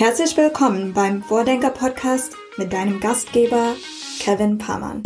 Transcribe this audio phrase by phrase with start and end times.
[0.00, 3.76] Herzlich willkommen beim Vordenker Podcast mit deinem Gastgeber
[4.18, 5.02] Kevin Pamann.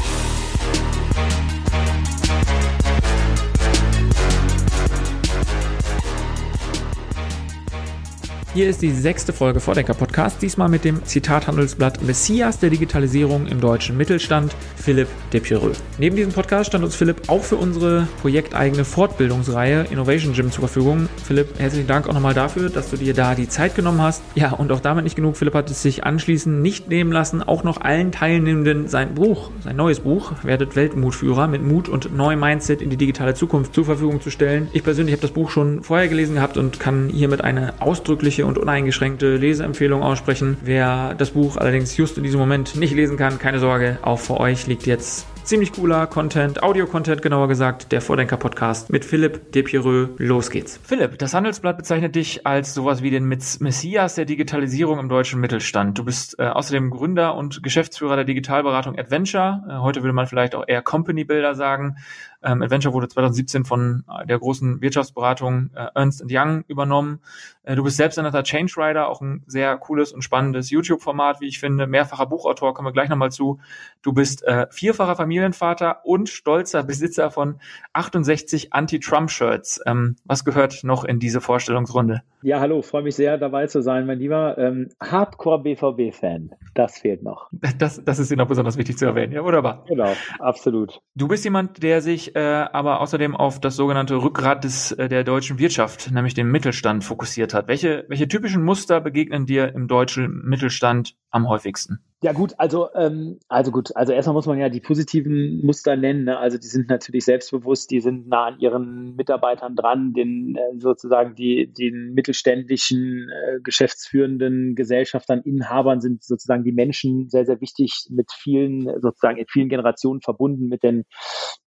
[8.54, 13.60] Hier ist die sechste Folge Vordenker Podcast, diesmal mit dem Zitathandelsblatt Messias der Digitalisierung im
[13.60, 15.82] deutschen Mittelstand, Philipp Depiereux.
[15.98, 21.08] Neben diesem Podcast stand uns Philipp auch für unsere projekteigene Fortbildungsreihe Innovation Gym zur Verfügung.
[21.26, 24.22] Philipp, herzlichen Dank auch nochmal dafür, dass du dir da die Zeit genommen hast.
[24.36, 25.36] Ja, und auch damit nicht genug.
[25.36, 29.74] Philipp hat es sich anschließend nicht nehmen lassen, auch noch allen Teilnehmenden sein Buch, sein
[29.74, 34.20] neues Buch, Werdet Weltmutführer mit Mut und neuem Mindset in die digitale Zukunft zur Verfügung
[34.20, 34.68] zu stellen.
[34.72, 38.58] Ich persönlich habe das Buch schon vorher gelesen gehabt und kann hiermit eine ausdrückliche und
[38.58, 40.56] uneingeschränkte Leseempfehlung aussprechen.
[40.62, 44.38] Wer das Buch allerdings just in diesem Moment nicht lesen kann, keine Sorge, auch für
[44.38, 50.08] euch liegt jetzt ziemlich cooler Content, Audio-Content genauer gesagt, der Vordenker-Podcast mit Philipp Depiereux.
[50.16, 50.80] Los geht's.
[50.82, 55.98] Philipp, das Handelsblatt bezeichnet dich als sowas wie den Messias der Digitalisierung im deutschen Mittelstand.
[55.98, 59.62] Du bist äh, außerdem Gründer und Geschäftsführer der Digitalberatung Adventure.
[59.68, 61.96] Äh, heute würde man vielleicht auch eher Company Builder sagen.
[62.44, 67.20] Ähm, Adventure wurde 2017 von äh, der großen Wirtschaftsberatung äh, Ernst Young übernommen.
[67.62, 71.58] Äh, du bist selbsternannter Change Rider, auch ein sehr cooles und spannendes YouTube-Format, wie ich
[71.58, 71.86] finde.
[71.86, 73.60] Mehrfacher Buchautor, kommen wir gleich nochmal zu.
[74.02, 77.60] Du bist äh, vierfacher Familienvater und stolzer Besitzer von
[77.94, 79.80] 68 Anti-Trump-Shirts.
[79.86, 82.22] Ähm, was gehört noch in diese Vorstellungsrunde?
[82.42, 84.58] Ja, hallo, freue mich sehr dabei zu sein, mein Lieber.
[84.58, 87.48] Ähm, Hardcore-BVB-Fan, das fehlt noch.
[87.78, 89.84] Das, das ist dir noch besonders wichtig zu erwähnen, ja, wunderbar.
[89.88, 91.00] Genau, absolut.
[91.14, 95.24] Du bist jemand, der sich äh, aber außerdem auf das sogenannte Rückgrat des, äh, der
[95.24, 97.68] deutschen Wirtschaft, nämlich den Mittelstand, fokussiert hat.
[97.68, 102.00] Welche, welche typischen Muster begegnen dir im deutschen Mittelstand am häufigsten?
[102.24, 106.24] Ja gut, also ähm, also gut, also erstmal muss man ja die positiven Muster nennen.
[106.24, 106.38] Ne?
[106.38, 111.34] Also die sind natürlich selbstbewusst, die sind nah an ihren Mitarbeitern dran, den äh, sozusagen
[111.34, 118.32] die den mittelständischen äh, geschäftsführenden Gesellschaftern, Inhabern sind sozusagen die Menschen sehr sehr wichtig, mit
[118.32, 121.04] vielen sozusagen in vielen Generationen verbunden mit den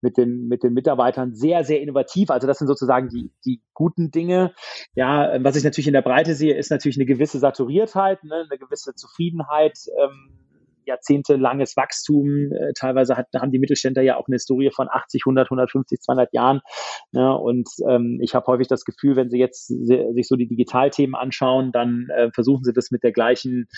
[0.00, 2.30] mit den mit den Mitarbeitern, sehr sehr innovativ.
[2.30, 4.54] Also das sind sozusagen die die guten Dinge.
[4.96, 8.44] Ja, was ich natürlich in der Breite sehe, ist natürlich eine gewisse Saturiertheit, ne?
[8.50, 9.78] eine gewisse Zufriedenheit.
[10.02, 10.47] Ähm,
[10.88, 12.50] jahrzehntelanges Wachstum.
[12.52, 16.32] Äh, teilweise hat, haben die Mittelständler ja auch eine Historie von 80, 100, 150, 200
[16.32, 16.60] Jahren.
[17.12, 17.36] Ne?
[17.38, 21.72] Und ähm, ich habe häufig das Gefühl, wenn sie jetzt sich so die Digitalthemen anschauen,
[21.72, 23.68] dann äh, versuchen sie das mit der gleichen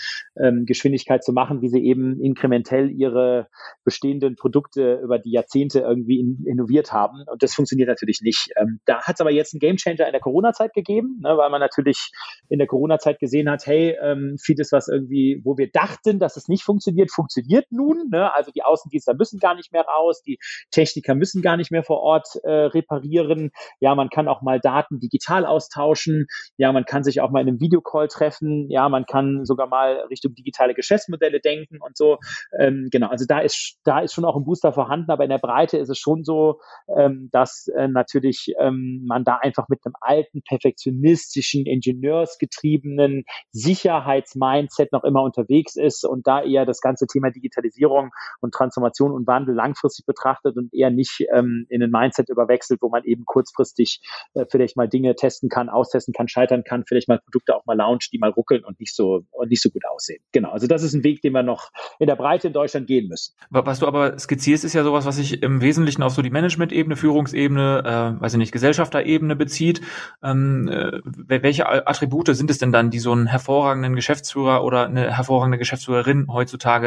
[0.41, 3.47] ähm, Geschwindigkeit zu machen, wie sie eben inkrementell ihre
[3.83, 7.23] bestehenden Produkte über die Jahrzehnte irgendwie in, innoviert haben.
[7.31, 8.49] Und das funktioniert natürlich nicht.
[8.59, 11.37] Ähm, da hat es aber jetzt einen Gamechanger in der Corona-Zeit gegeben, ne?
[11.37, 12.11] weil man natürlich
[12.49, 16.47] in der Corona-Zeit gesehen hat, hey, ähm, vieles, was irgendwie, wo wir dachten, dass es
[16.47, 18.09] nicht funktioniert, funktioniert, funktioniert nun.
[18.09, 18.33] Ne?
[18.33, 20.39] Also die Außendienstler müssen gar nicht mehr raus, die
[20.71, 23.51] Techniker müssen gar nicht mehr vor Ort äh, reparieren.
[23.79, 26.27] Ja, man kann auch mal Daten digital austauschen.
[26.57, 28.69] Ja, man kann sich auch mal in einem Videocall treffen.
[28.69, 32.17] Ja, man kann sogar mal Richtung digitale Geschäftsmodelle denken und so.
[32.59, 35.39] Ähm, genau, also da ist da ist schon auch ein Booster vorhanden, aber in der
[35.39, 36.59] Breite ist es schon so,
[36.97, 45.03] ähm, dass äh, natürlich ähm, man da einfach mit einem alten, perfektionistischen, ingenieursgetriebenen Sicherheitsmindset noch
[45.03, 50.05] immer unterwegs ist und da eher das ganze Thema Digitalisierung und Transformation und Wandel langfristig
[50.05, 54.01] betrachtet und eher nicht ähm, in ein Mindset überwechselt, wo man eben kurzfristig
[54.33, 57.75] äh, vielleicht mal Dinge testen kann, austesten kann, scheitern kann, vielleicht mal Produkte auch mal
[57.75, 60.21] launcht, die mal ruckeln und nicht so und nicht so gut aussehen.
[60.31, 63.07] Genau, also das ist ein Weg, den wir noch in der Breite in Deutschland gehen
[63.07, 63.35] müssen.
[63.49, 66.95] Was du aber skizzierst, ist ja sowas, was sich im Wesentlichen auf so die Management-Ebene,
[66.95, 69.81] Führungsebene, äh, weiß ich nicht, Gesellschafterebene bezieht.
[70.23, 75.15] Ähm, äh, welche Attribute sind es denn dann, die so einen hervorragenden Geschäftsführer oder eine
[75.15, 76.80] hervorragende Geschäftsführerin heutzutage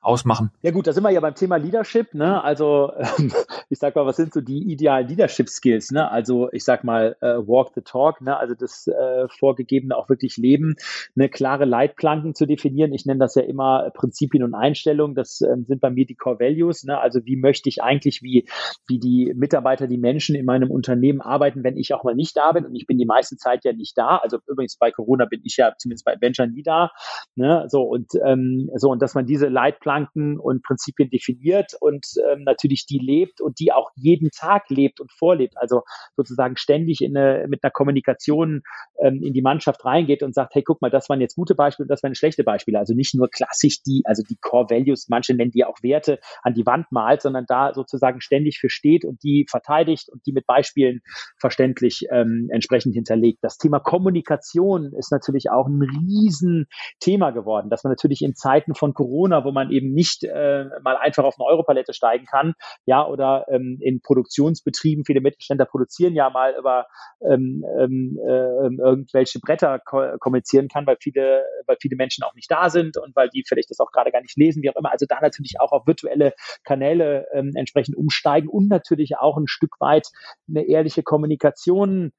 [0.00, 0.50] ausmachen?
[0.62, 2.14] Ja gut, da sind wir ja beim Thema Leadership.
[2.14, 2.42] Ne?
[2.42, 3.32] Also ähm,
[3.68, 5.90] ich sag mal, was sind so die idealen Leadership-Skills?
[5.92, 6.10] Ne?
[6.10, 8.36] Also ich sag mal, äh, walk the talk, ne?
[8.36, 10.76] also das äh, Vorgegebene auch wirklich leben,
[11.16, 12.92] eine klare Leitplanken zu definieren.
[12.92, 15.14] Ich nenne das ja immer Prinzipien und Einstellungen.
[15.14, 16.84] Das ähm, sind bei mir die Core Values.
[16.84, 16.98] Ne?
[16.98, 18.48] Also wie möchte ich eigentlich, wie,
[18.86, 22.52] wie die Mitarbeiter, die Menschen in meinem Unternehmen arbeiten, wenn ich auch mal nicht da
[22.52, 22.64] bin.
[22.64, 24.18] Und ich bin die meiste Zeit ja nicht da.
[24.18, 26.90] Also übrigens bei Corona bin ich ja zumindest bei Venture nie da.
[27.36, 27.64] Ne?
[27.68, 32.86] So und ähm, so und dass man diese Leitplanken und Prinzipien definiert und ähm, natürlich
[32.86, 35.54] die lebt und die auch jeden Tag lebt und vorlebt.
[35.56, 35.82] Also
[36.14, 38.62] sozusagen ständig in eine, mit einer Kommunikation
[39.00, 41.86] ähm, in die Mannschaft reingeht und sagt, hey, guck mal, das waren jetzt gute Beispiele
[41.86, 42.78] und das waren schlechte Beispiele.
[42.78, 46.54] Also nicht nur klassisch die, also die Core Values, manche nennen die auch Werte, an
[46.54, 50.46] die Wand malt, sondern da sozusagen ständig für steht und die verteidigt und die mit
[50.46, 51.00] Beispielen
[51.40, 53.40] verständlich ähm, entsprechend hinterlegt.
[53.42, 58.94] Das Thema Kommunikation ist natürlich auch ein Riesenthema geworden, dass man natürlich in Zeiten von
[58.94, 63.06] Corona Corona, wo man eben nicht äh, mal einfach auf eine Europalette steigen kann, ja,
[63.06, 66.86] oder ähm, in Produktionsbetrieben, viele Mittelständler produzieren ja mal über
[67.20, 72.50] ähm, ähm, äh, irgendwelche Bretter ko kommunizieren kann, weil viele, weil viele Menschen auch nicht
[72.50, 74.90] da sind und weil die vielleicht das auch gerade gar nicht lesen, wie auch immer.
[74.90, 76.32] Also da natürlich auch auf virtuelle
[76.64, 80.08] Kanäle ähm, entsprechend umsteigen und natürlich auch ein Stück weit
[80.48, 82.12] eine ehrliche Kommunikation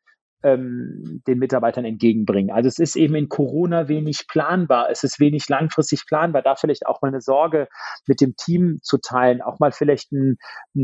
[0.44, 2.52] ähm, den Mitarbeitern entgegenbringen.
[2.52, 6.44] Also es ist eben in Corona wenig planbar, es ist wenig langfristig planbar.
[6.44, 7.68] Da vielleicht auch mal eine Sorge
[8.08, 10.38] mit dem Team zu teilen, auch mal vielleicht ein,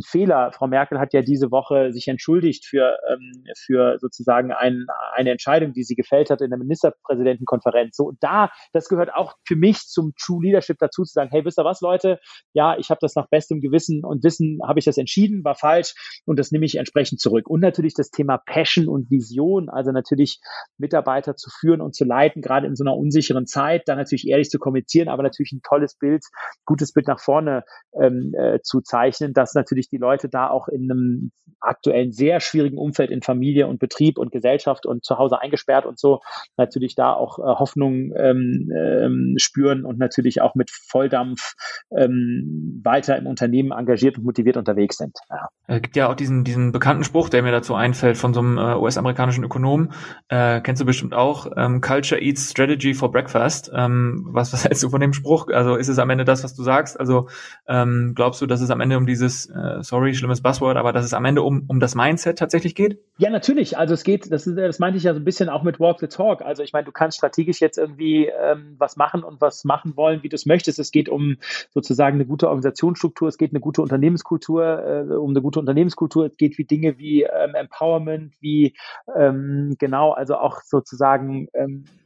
[0.08, 0.52] Fehler.
[0.54, 5.74] Frau Merkel hat ja diese Woche sich entschuldigt für, ähm, für sozusagen ein, eine Entscheidung,
[5.74, 7.98] die sie gefällt hat in der Ministerpräsidentenkonferenz.
[7.98, 11.60] So, da, das gehört auch für mich zum True Leadership dazu, zu sagen, hey, wisst
[11.60, 12.20] ihr was, Leute?
[12.54, 15.94] Ja, ich habe das nach bestem Gewissen und Wissen, habe ich das entschieden, war falsch
[16.26, 17.50] und das nehme ich entsprechend zurück.
[17.50, 20.40] Und natürlich das Thema Passion und Vision Vision, also natürlich
[20.78, 24.50] Mitarbeiter zu führen und zu leiten, gerade in so einer unsicheren Zeit, dann natürlich ehrlich
[24.50, 26.24] zu kommunizieren, aber natürlich ein tolles Bild,
[26.66, 27.64] gutes Bild nach vorne
[28.00, 32.78] ähm, äh, zu zeichnen, dass natürlich die Leute da auch in einem aktuellen sehr schwierigen
[32.78, 36.22] Umfeld in Familie und Betrieb und Gesellschaft und zu Hause eingesperrt und so
[36.58, 41.54] natürlich da auch äh, Hoffnung ähm, ähm, spüren und natürlich auch mit Volldampf
[41.96, 45.18] ähm, weiter im Unternehmen engagiert und motiviert unterwegs sind.
[45.30, 45.50] Ja.
[45.68, 48.58] Es gibt ja auch diesen, diesen bekannten Spruch, der mir dazu einfällt von so einem
[48.58, 49.90] äh, US-amerikanischen amerikanischen Ökonom,
[50.28, 53.72] äh, kennst du bestimmt auch, ähm, Culture Eats Strategy for Breakfast.
[53.74, 55.48] Ähm, was, was hältst du von dem Spruch?
[55.48, 57.00] Also ist es am Ende das, was du sagst?
[57.00, 57.28] Also
[57.68, 61.06] ähm, glaubst du, dass es am Ende um dieses, äh, sorry, schlimmes Buzzword, aber dass
[61.06, 63.00] es am Ende um, um das Mindset tatsächlich geht?
[63.18, 63.78] Ja, natürlich.
[63.78, 66.08] Also es geht, das, das meinte ich ja so ein bisschen auch mit Walk the
[66.08, 66.42] Talk.
[66.42, 70.24] Also ich meine, du kannst strategisch jetzt irgendwie ähm, was machen und was machen wollen,
[70.24, 70.80] wie du es möchtest.
[70.80, 71.38] Es geht um
[71.70, 76.38] sozusagen eine gute Organisationsstruktur, es geht eine gute Unternehmenskultur, äh, um eine gute Unternehmenskultur, es
[76.38, 78.76] geht wie Dinge wie ähm, Empowerment, wie
[79.22, 82.01] ähm, genau, also auch sozusagen ähm, äh,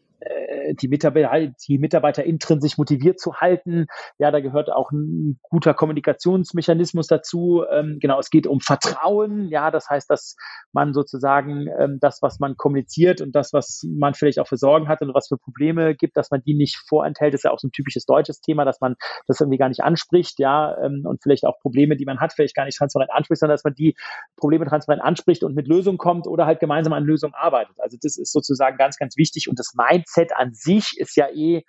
[0.74, 3.88] die Mitarbeiter, die Mitarbeiter intrinsisch motiviert zu halten.
[4.18, 7.64] Ja, da gehört auch ein guter Kommunikationsmechanismus dazu.
[7.72, 9.48] Ähm, genau, es geht um Vertrauen.
[9.50, 10.36] Ja, das heißt, dass
[10.72, 14.88] man sozusagen ähm, das, was man kommuniziert und das, was man vielleicht auch für Sorgen
[14.88, 17.60] hat und was für Probleme gibt, dass man die nicht vorenthält, das ist ja auch
[17.60, 18.96] so ein typisches deutsches Thema, dass man
[19.28, 22.56] das irgendwie gar nicht anspricht, ja, ähm, und vielleicht auch Probleme, die man hat, vielleicht
[22.56, 23.96] gar nicht transparent anspricht, sondern dass man die
[24.38, 27.80] Probleme transparent anspricht und mit Lösungen kommt oder halt gemeinsam an Lösungen arbeitet.
[27.80, 31.28] Also das ist sozusagen ganz, ganz wichtig und das Mindset Mindset an sich ist ja
[31.30, 31.64] eh,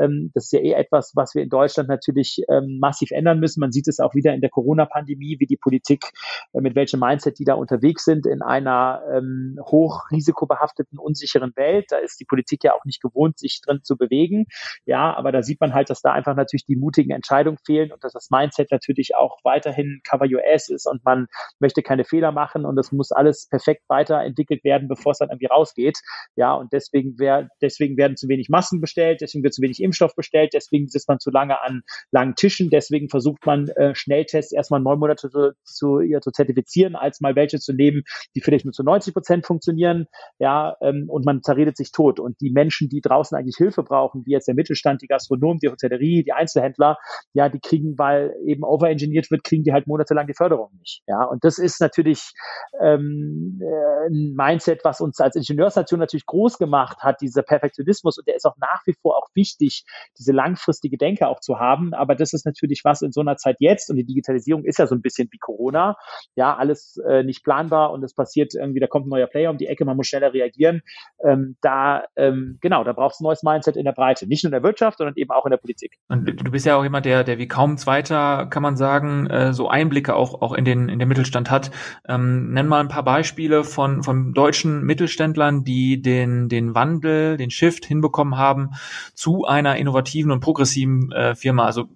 [0.00, 3.60] ähm, das ist ja eh etwas, was wir in Deutschland natürlich ähm, massiv ändern müssen.
[3.60, 6.10] Man sieht es auch wieder in der Corona-Pandemie, wie die Politik,
[6.52, 11.86] äh, mit welchem Mindset die da unterwegs sind in einer ähm, hochrisikobehafteten, unsicheren Welt.
[11.90, 14.46] Da ist die Politik ja auch nicht gewohnt, sich drin zu bewegen.
[14.86, 18.02] Ja, aber da sieht man halt, dass da einfach natürlich die mutigen Entscheidungen fehlen und
[18.04, 21.26] dass das Mindset natürlich auch weiterhin Cover US ist und man
[21.58, 25.46] möchte keine Fehler machen und es muss alles perfekt weiterentwickelt werden, bevor es dann irgendwie
[25.46, 25.98] rausgeht.
[26.36, 29.82] Ja, und deswegen wäre, deswegen deswegen werden zu wenig Masken bestellt, deswegen wird zu wenig
[29.82, 34.52] Impfstoff bestellt, deswegen sitzt man zu lange an langen Tischen, deswegen versucht man äh, Schnelltests
[34.52, 38.64] erstmal neun Monate zu, zu, ja, zu zertifizieren, als mal welche zu nehmen, die vielleicht
[38.64, 40.06] nur zu 90 Prozent funktionieren,
[40.38, 42.20] ja, ähm, und man zerredet sich tot.
[42.20, 45.68] Und die Menschen, die draußen eigentlich Hilfe brauchen, wie jetzt der Mittelstand, die Gastronomen, die
[45.68, 46.98] Hotellerie, die Einzelhändler,
[47.32, 51.02] ja, die kriegen, weil eben overengineert wird, kriegen die halt monatelang die Förderung nicht.
[51.06, 52.32] Ja, und das ist natürlich
[52.80, 58.18] ähm, äh, ein Mindset, was uns als Ingenieursnation natürlich groß gemacht hat, diese Perfektion Perfektionismus
[58.18, 59.84] und der ist auch nach wie vor auch wichtig,
[60.18, 61.94] diese langfristige Denke auch zu haben.
[61.94, 64.86] Aber das ist natürlich was in so einer Zeit jetzt und die Digitalisierung ist ja
[64.86, 65.96] so ein bisschen wie Corona.
[66.36, 69.58] Ja, alles äh, nicht planbar und es passiert irgendwie, da kommt ein neuer Player um
[69.58, 70.82] die Ecke, man muss schneller reagieren.
[71.24, 74.26] Ähm, da, ähm, genau, da brauchst du ein neues Mindset in der Breite.
[74.26, 75.94] Nicht nur in der Wirtschaft, sondern eben auch in der Politik.
[76.08, 79.52] Und du bist ja auch jemand, der, der wie kaum Zweiter, kann man sagen, äh,
[79.52, 81.70] so Einblicke auch, auch in den, in den Mittelstand hat.
[82.06, 87.50] Ähm, nenn mal ein paar Beispiele von, von deutschen Mittelständlern, die den, den Wandel, den
[87.62, 88.70] Shift hinbekommen haben
[89.14, 91.64] zu einer innovativen und progressiven äh, Firma.
[91.64, 91.88] Also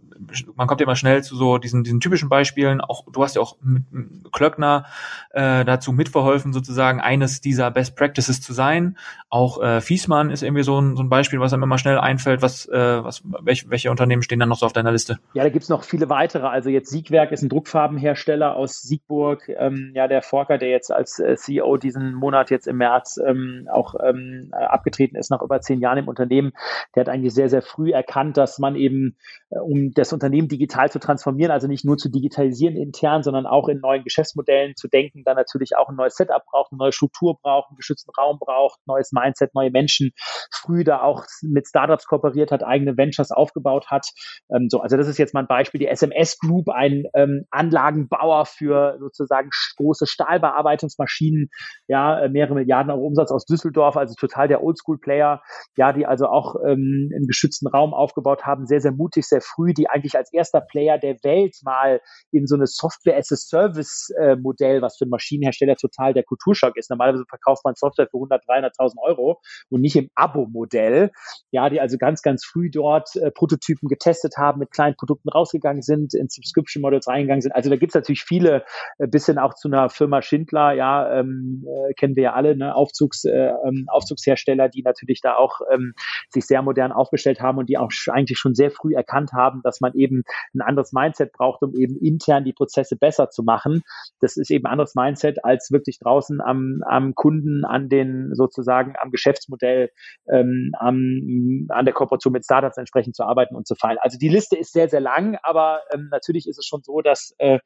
[0.55, 2.81] man kommt ja immer schnell zu so diesen, diesen typischen Beispielen.
[2.81, 3.85] Auch du hast ja auch mit,
[4.33, 4.87] Klöckner
[5.31, 8.97] äh, dazu mitverholfen, sozusagen eines dieser Best Practices zu sein.
[9.29, 12.43] Auch äh, Fiesmann ist irgendwie so ein, so ein Beispiel, was einem immer schnell einfällt.
[12.43, 15.19] Was, äh, was, welche, welche Unternehmen stehen dann noch so auf deiner Liste?
[15.35, 16.47] Ja, da gibt's noch viele weitere.
[16.47, 19.49] Also jetzt Siegwerk ist ein Druckfarbenhersteller aus Siegburg.
[19.49, 23.69] Ähm, ja, der Forker, der jetzt als äh, CEO diesen Monat jetzt im März ähm,
[23.73, 26.53] auch ähm, abgetreten ist nach über zehn Jahren im Unternehmen,
[26.95, 29.17] der hat eigentlich sehr, sehr früh erkannt, dass man eben,
[29.51, 33.47] äh, um das das Unternehmen digital zu transformieren, also nicht nur zu digitalisieren intern, sondern
[33.47, 36.93] auch in neuen Geschäftsmodellen zu denken, dann natürlich auch ein neues Setup braucht, eine neue
[36.93, 40.13] Struktur braucht, einen geschützten Raum braucht, neues Mindset, neue Menschen,
[40.51, 44.09] früh da auch mit Startups kooperiert hat, eigene Ventures aufgebaut hat.
[44.51, 45.79] Ähm, so, also das ist jetzt mal ein Beispiel.
[45.79, 51.51] Die SMS Group, ein ähm, Anlagenbauer für sozusagen große Stahlbearbeitungsmaschinen,
[51.89, 55.43] ja, äh, mehrere Milliarden Euro Umsatz aus Düsseldorf, also total der Oldschool-Player,
[55.77, 59.75] ja, die also auch ähm, einen geschützten Raum aufgebaut haben, sehr, sehr mutig, sehr früh,
[59.75, 62.01] die eigentlich als erster Player der Welt mal
[62.31, 66.91] in so eine Software-as-a-Service-Modell, was für einen Maschinenhersteller total der Kulturschock ist.
[66.91, 71.11] Normalerweise verkauft man Software für 100, 300.000 Euro und nicht im Abo-Modell.
[71.51, 75.83] Ja, die also ganz, ganz früh dort äh, Prototypen getestet haben, mit kleinen Produkten rausgegangen
[75.83, 77.53] sind, in Subscription-Models reingegangen sind.
[77.53, 78.65] Also da gibt es natürlich viele,
[78.99, 82.57] äh, bis hin auch zu einer Firma Schindler, ja, ähm, äh, kennen wir ja alle,
[82.57, 85.95] ne, Aufzugs, äh, ähm, Aufzugshersteller, die natürlich da auch ähm,
[86.31, 89.81] sich sehr modern aufgestellt haben und die auch eigentlich schon sehr früh erkannt haben, dass
[89.81, 90.23] man eben
[90.55, 93.83] ein anderes Mindset braucht, um eben intern die Prozesse besser zu machen.
[94.21, 98.95] Das ist eben ein anderes Mindset, als wirklich draußen am, am Kunden, an den sozusagen
[98.99, 99.91] am Geschäftsmodell,
[100.31, 103.99] ähm, am, an der Kooperation mit Startups entsprechend zu arbeiten und zu fallen.
[104.01, 107.35] Also die Liste ist sehr, sehr lang, aber ähm, natürlich ist es schon so, dass
[107.39, 107.59] äh,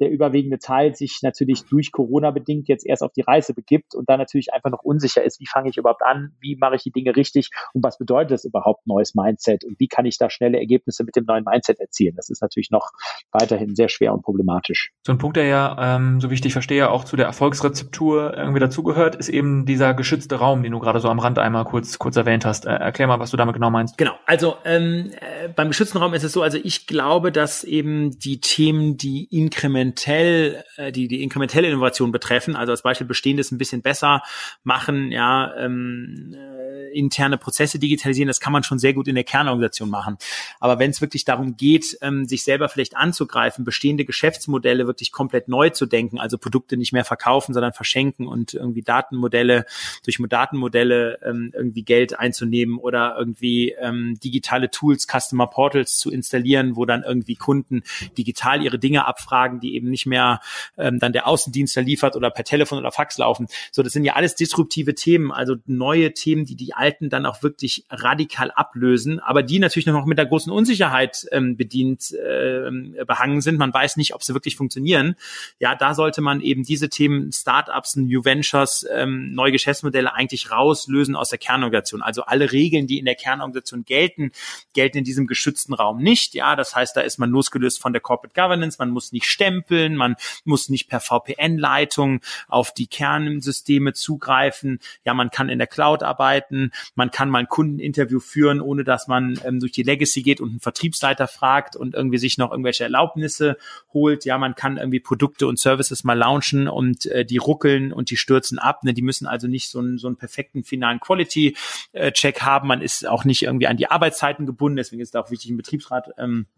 [0.00, 4.08] der überwiegende Teil sich natürlich durch Corona bedingt jetzt erst auf die Reise begibt und
[4.08, 6.92] da natürlich einfach noch unsicher ist, wie fange ich überhaupt an, wie mache ich die
[6.92, 10.58] Dinge richtig und was bedeutet es überhaupt neues Mindset und wie kann ich da schnelle
[10.58, 12.14] Ergebnisse mit dem neuen Mindset erzielen.
[12.16, 12.90] Das ist natürlich noch
[13.32, 14.90] weiterhin sehr schwer und problematisch.
[15.06, 18.36] So ein Punkt, der ja, ähm, so wie ich dich verstehe, auch zu der Erfolgsrezeptur
[18.36, 21.98] irgendwie dazugehört, ist eben dieser geschützte Raum, den du gerade so am Rand einmal kurz,
[21.98, 22.66] kurz erwähnt hast.
[22.66, 23.98] Äh, erklär mal, was du damit genau meinst.
[23.98, 28.18] Genau, also ähm, äh, beim geschützten Raum ist es so, also ich glaube, dass eben
[28.18, 33.58] die Themen, die inkrementell, äh, die die inkrementelle Innovation betreffen, also als Beispiel bestehendes ein
[33.58, 34.22] bisschen besser
[34.62, 39.24] machen, ja, ähm, äh, interne Prozesse digitalisieren, das kann man schon sehr gut in der
[39.24, 40.16] Kernorganisation machen.
[40.60, 45.48] Aber wenn es wirklich darum geht, ähm, sich selber vielleicht anzugreifen, bestehende Geschäftsmodelle wirklich komplett
[45.48, 49.66] neu zu denken, also Produkte nicht mehr verkaufen, sondern verschenken und irgendwie Datenmodelle
[50.04, 56.76] durch Datenmodelle ähm, irgendwie Geld einzunehmen oder irgendwie ähm, digitale Tools, Customer Portals zu installieren,
[56.76, 57.82] wo dann irgendwie Kunden
[58.16, 60.40] digital ihre Dinge abfragen, die eben nicht mehr
[60.76, 63.46] ähm, dann der Außendienstler liefert oder per Telefon oder Fax laufen.
[63.72, 67.42] So, das sind ja alles disruptive Themen, also neue Themen, die die alten dann auch
[67.42, 72.70] wirklich radikal ablösen, aber die natürlich noch mit der großen Unsicherheit ähm, bedient äh,
[73.04, 73.58] behangen sind.
[73.58, 75.16] Man weiß nicht, ob sie wirklich funktionieren.
[75.58, 81.16] Ja, da sollte man eben diese Themen Startups, New Ventures, ähm, neue Geschäftsmodelle eigentlich rauslösen
[81.16, 82.02] aus der Kernorganisation.
[82.02, 84.32] Also alle Regeln, die in der Kernorganisation gelten,
[84.72, 86.34] gelten in diesem geschützten Raum nicht.
[86.34, 88.76] Ja, das heißt, da ist man losgelöst von der Corporate Governance.
[88.78, 94.80] Man muss nicht stempeln, man muss nicht per VPN-Leitung auf die Kernsysteme zugreifen.
[95.04, 96.67] Ja, man kann in der Cloud arbeiten.
[96.94, 100.50] Man kann mal ein Kundeninterview führen, ohne dass man ähm, durch die Legacy geht und
[100.50, 103.56] einen Vertriebsleiter fragt und irgendwie sich noch irgendwelche Erlaubnisse
[103.92, 104.24] holt.
[104.24, 108.16] Ja, man kann irgendwie Produkte und Services mal launchen und äh, die ruckeln und die
[108.16, 108.84] stürzen ab.
[108.84, 108.94] Ne?
[108.94, 112.68] Die müssen also nicht so einen, so einen perfekten finalen Quality-Check haben.
[112.68, 114.76] Man ist auch nicht irgendwie an die Arbeitszeiten gebunden.
[114.76, 116.57] Deswegen ist es auch wichtig, im Betriebsrat ähm, äh,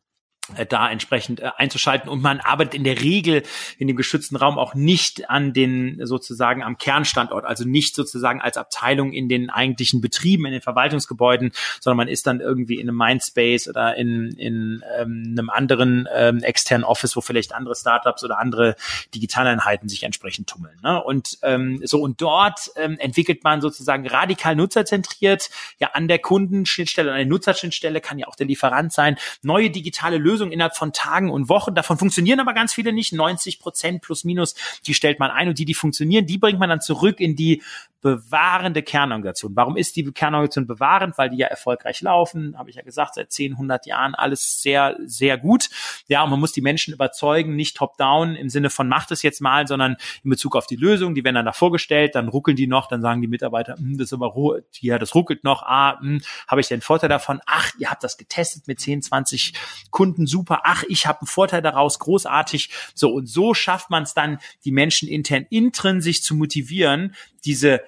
[0.68, 3.42] da entsprechend äh, einzuschalten und man arbeitet in der Regel
[3.78, 8.56] in dem geschützten Raum auch nicht an den sozusagen am Kernstandort, also nicht sozusagen als
[8.56, 12.96] Abteilung in den eigentlichen Betrieben, in den Verwaltungsgebäuden, sondern man ist dann irgendwie in einem
[12.96, 18.38] Mindspace oder in, in ähm, einem anderen ähm, externen Office, wo vielleicht andere Startups oder
[18.38, 18.76] andere
[19.14, 20.78] Digitaleinheiten sich entsprechend tummeln.
[20.82, 21.02] Ne?
[21.02, 27.10] Und ähm, so und dort ähm, entwickelt man sozusagen radikal nutzerzentriert, ja an der Kundenschnittstelle,
[27.10, 30.92] an der Nutzerschnittstelle kann ja auch der Lieferant sein, neue digitale Lösungen Lösung innerhalb von
[30.92, 31.74] Tagen und Wochen.
[31.74, 33.12] Davon funktionieren aber ganz viele nicht.
[33.12, 34.54] 90 Prozent plus minus,
[34.86, 37.62] die stellt man ein und die, die funktionieren, die bringt man dann zurück in die
[38.00, 39.54] bewahrende Kernorganisation.
[39.54, 41.18] Warum ist die Kernorganisation bewahrend?
[41.18, 44.96] Weil die ja erfolgreich laufen, habe ich ja gesagt, seit 10, 100 Jahren alles sehr,
[45.04, 45.68] sehr gut.
[46.08, 49.40] Ja, und man muss die Menschen überzeugen, nicht top-down im Sinne von macht es jetzt
[49.40, 52.66] mal, sondern in Bezug auf die Lösung, die werden dann da vorgestellt, dann ruckeln die
[52.66, 54.34] noch, dann sagen die Mitarbeiter, hm, das ist aber
[54.80, 57.40] ja, das ruckelt noch, ah, hm, habe ich den Vorteil davon?
[57.46, 59.52] Ach, ihr habt das getestet mit 10, 20
[59.90, 62.70] Kunden, super, ach, ich habe einen Vorteil daraus, großartig.
[62.94, 67.80] So, und so schafft man es dann, die Menschen intern intrinsisch zu motivieren, diese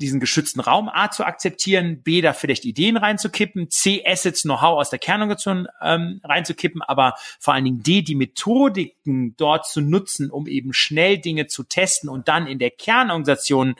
[0.00, 4.90] diesen geschützten Raum A zu akzeptieren, B da vielleicht Ideen reinzukippen, C Assets Know-how aus
[4.90, 10.46] der Kernorganisation ähm, reinzukippen, aber vor allen Dingen D die Methodiken dort zu nutzen, um
[10.46, 13.74] eben schnell Dinge zu testen und dann in der Kernorganisation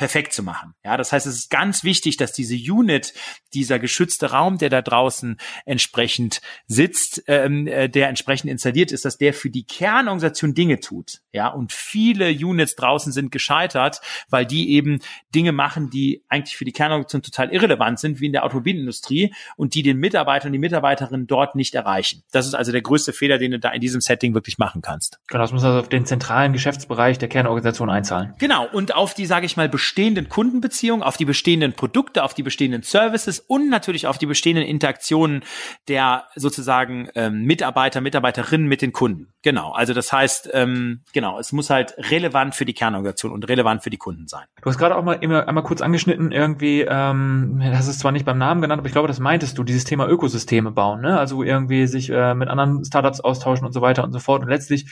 [0.00, 0.72] perfekt zu machen.
[0.82, 3.12] Ja, das heißt, es ist ganz wichtig, dass diese Unit,
[3.52, 9.18] dieser geschützte Raum, der da draußen entsprechend sitzt, ähm, äh, der entsprechend installiert ist, dass
[9.18, 11.20] der für die Kernorganisation Dinge tut.
[11.32, 15.00] Ja, und viele Units draußen sind gescheitert, weil die eben
[15.34, 19.74] Dinge machen, die eigentlich für die Kernorganisation total irrelevant sind, wie in der Automobilindustrie und
[19.74, 22.22] die den Mitarbeiter und die Mitarbeiterinnen dort nicht erreichen.
[22.32, 25.18] Das ist also der größte Fehler, den du da in diesem Setting wirklich machen kannst.
[25.28, 28.32] Genau, das muss also auf den zentralen Geschäftsbereich der Kernorganisation einzahlen.
[28.38, 32.44] Genau, und auf die, sage ich mal, bestehenden Kundenbeziehungen, auf die bestehenden Produkte, auf die
[32.44, 35.42] bestehenden Services und natürlich auf die bestehenden Interaktionen
[35.88, 39.32] der sozusagen ähm, Mitarbeiter, Mitarbeiterinnen mit den Kunden.
[39.42, 43.82] Genau, also das heißt, ähm, genau, es muss halt relevant für die Kernorganisation und relevant
[43.82, 44.44] für die Kunden sein.
[44.60, 48.26] Du hast gerade auch mal immer einmal kurz angeschnitten, irgendwie, ähm, das ist zwar nicht
[48.26, 51.18] beim Namen genannt, aber ich glaube, das meintest du, dieses Thema Ökosysteme bauen, ne?
[51.18, 54.42] Also irgendwie sich äh, mit anderen Startups austauschen und so weiter und so fort.
[54.42, 54.86] Und letztlich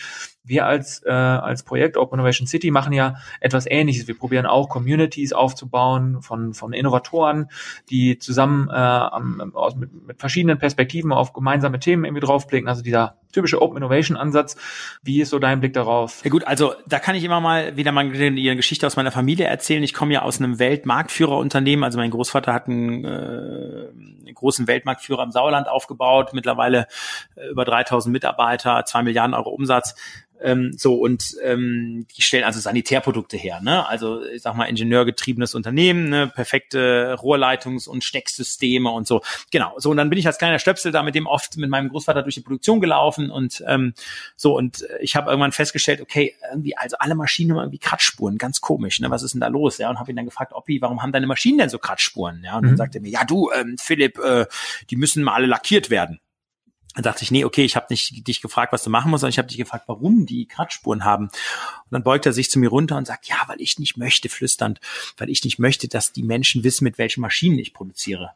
[0.49, 4.09] wir als, äh, als Projekt Open Innovation City machen ja etwas Ähnliches.
[4.09, 7.51] Wir probieren auch Communities aufzubauen von, von Innovatoren,
[7.91, 8.73] die zusammen äh,
[9.53, 12.69] aus, mit, mit verschiedenen Perspektiven auf gemeinsame Themen irgendwie draufblicken.
[12.69, 14.57] Also dieser typische Open Innovation Ansatz.
[15.03, 16.25] Wie ist so dein Blick darauf?
[16.25, 19.47] Ja gut, also da kann ich immer mal wieder mal eine Geschichte aus meiner Familie
[19.47, 19.83] erzählen.
[19.83, 21.85] Ich komme ja aus einem Weltmarktführerunternehmen.
[21.85, 26.31] Also mein Großvater hat einen, äh, einen großen Weltmarktführer im Sauerland aufgebaut.
[26.33, 26.87] Mittlerweile
[27.37, 29.95] äh, über 3000 Mitarbeiter, zwei Milliarden Euro Umsatz.
[30.41, 33.87] Ähm, so und ähm, die stellen also Sanitärprodukte her, ne?
[33.89, 36.29] Also ich sag mal ingenieurgetriebenes Unternehmen, ne?
[36.29, 39.23] perfekte Rohrleitungs- und Stecksysteme und so.
[39.51, 39.75] Genau.
[39.79, 42.23] So und dann bin ich als kleiner Stöpsel da mit dem oft mit meinem Großvater
[42.23, 43.95] durch die Produktion gelaufen und ähm,
[44.37, 48.61] so und ich habe irgendwann festgestellt, okay, irgendwie also alle Maschinen haben irgendwie Kratzspuren, ganz
[48.61, 49.11] komisch, ne?
[49.11, 49.79] Was ist denn da los?
[49.79, 52.43] Ja und habe ihn dann gefragt, Oppi, warum haben deine Maschinen denn so Kratzspuren?
[52.45, 52.69] Ja und mhm.
[52.69, 54.47] dann sagte er mir, ja du, ähm, Philipp, äh,
[54.91, 56.21] die müssen mal alle lackiert werden.
[56.95, 59.31] Dann dachte ich, nee, okay, ich habe nicht dich gefragt, was du machen musst, sondern
[59.31, 61.27] ich habe dich gefragt, warum die Kratzspuren haben.
[61.27, 64.29] Und dann beugt er sich zu mir runter und sagt, ja, weil ich nicht möchte,
[64.29, 64.81] flüsternd,
[65.17, 68.33] weil ich nicht möchte, dass die Menschen wissen, mit welchen Maschinen ich produziere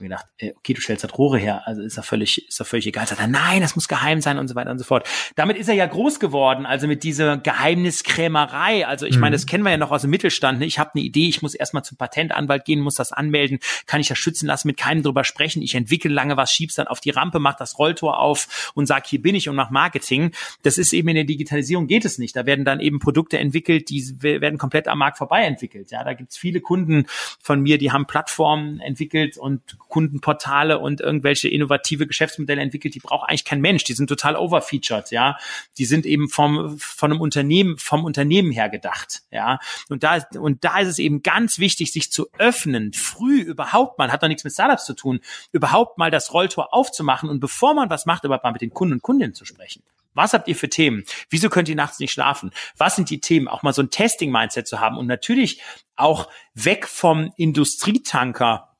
[0.00, 2.64] mir gedacht, äh, okay, du stellst halt Rohre her, also ist er völlig, ist er
[2.64, 3.06] völlig egal.
[3.06, 5.08] Sagt er, nein, das muss geheim sein und so weiter und so fort.
[5.36, 8.86] Damit ist er ja groß geworden, also mit dieser Geheimniskrämerei.
[8.86, 9.20] Also ich mhm.
[9.20, 10.58] meine, das kennen wir ja noch aus dem Mittelstand.
[10.58, 10.66] Ne?
[10.66, 14.08] Ich habe eine Idee, ich muss erstmal zum Patentanwalt gehen, muss das anmelden, kann ich
[14.08, 15.62] das schützen lassen, mit keinem drüber sprechen.
[15.62, 19.06] Ich entwickle lange was, schieb's dann auf die Rampe, mach das Rolltor auf und sag,
[19.06, 20.32] hier bin ich und mach Marketing.
[20.62, 22.36] Das ist eben in der Digitalisierung geht es nicht.
[22.36, 25.90] Da werden dann eben Produkte entwickelt, die werden komplett am Markt vorbei entwickelt.
[25.90, 27.06] Ja, da gibt's viele Kunden
[27.40, 33.28] von mir, die haben Plattformen entwickelt und Kundenportale und irgendwelche innovative Geschäftsmodelle entwickelt, die braucht
[33.28, 33.84] eigentlich kein Mensch.
[33.84, 35.36] Die sind total overfeatured, ja.
[35.76, 39.58] Die sind eben vom, von einem Unternehmen, vom Unternehmen her gedacht, ja.
[39.90, 44.10] Und da, und da ist es eben ganz wichtig, sich zu öffnen, früh überhaupt mal,
[44.10, 45.20] hat doch nichts mit Startups zu tun,
[45.52, 48.94] überhaupt mal das Rolltor aufzumachen und bevor man was macht, überhaupt mal mit den Kunden
[48.94, 49.82] und Kundinnen zu sprechen.
[50.14, 51.04] Was habt ihr für Themen?
[51.28, 52.50] Wieso könnt ihr nachts nicht schlafen?
[52.78, 53.46] Was sind die Themen?
[53.46, 55.60] Auch mal so ein Testing-Mindset zu haben und natürlich
[55.96, 58.71] auch weg vom Industrietanker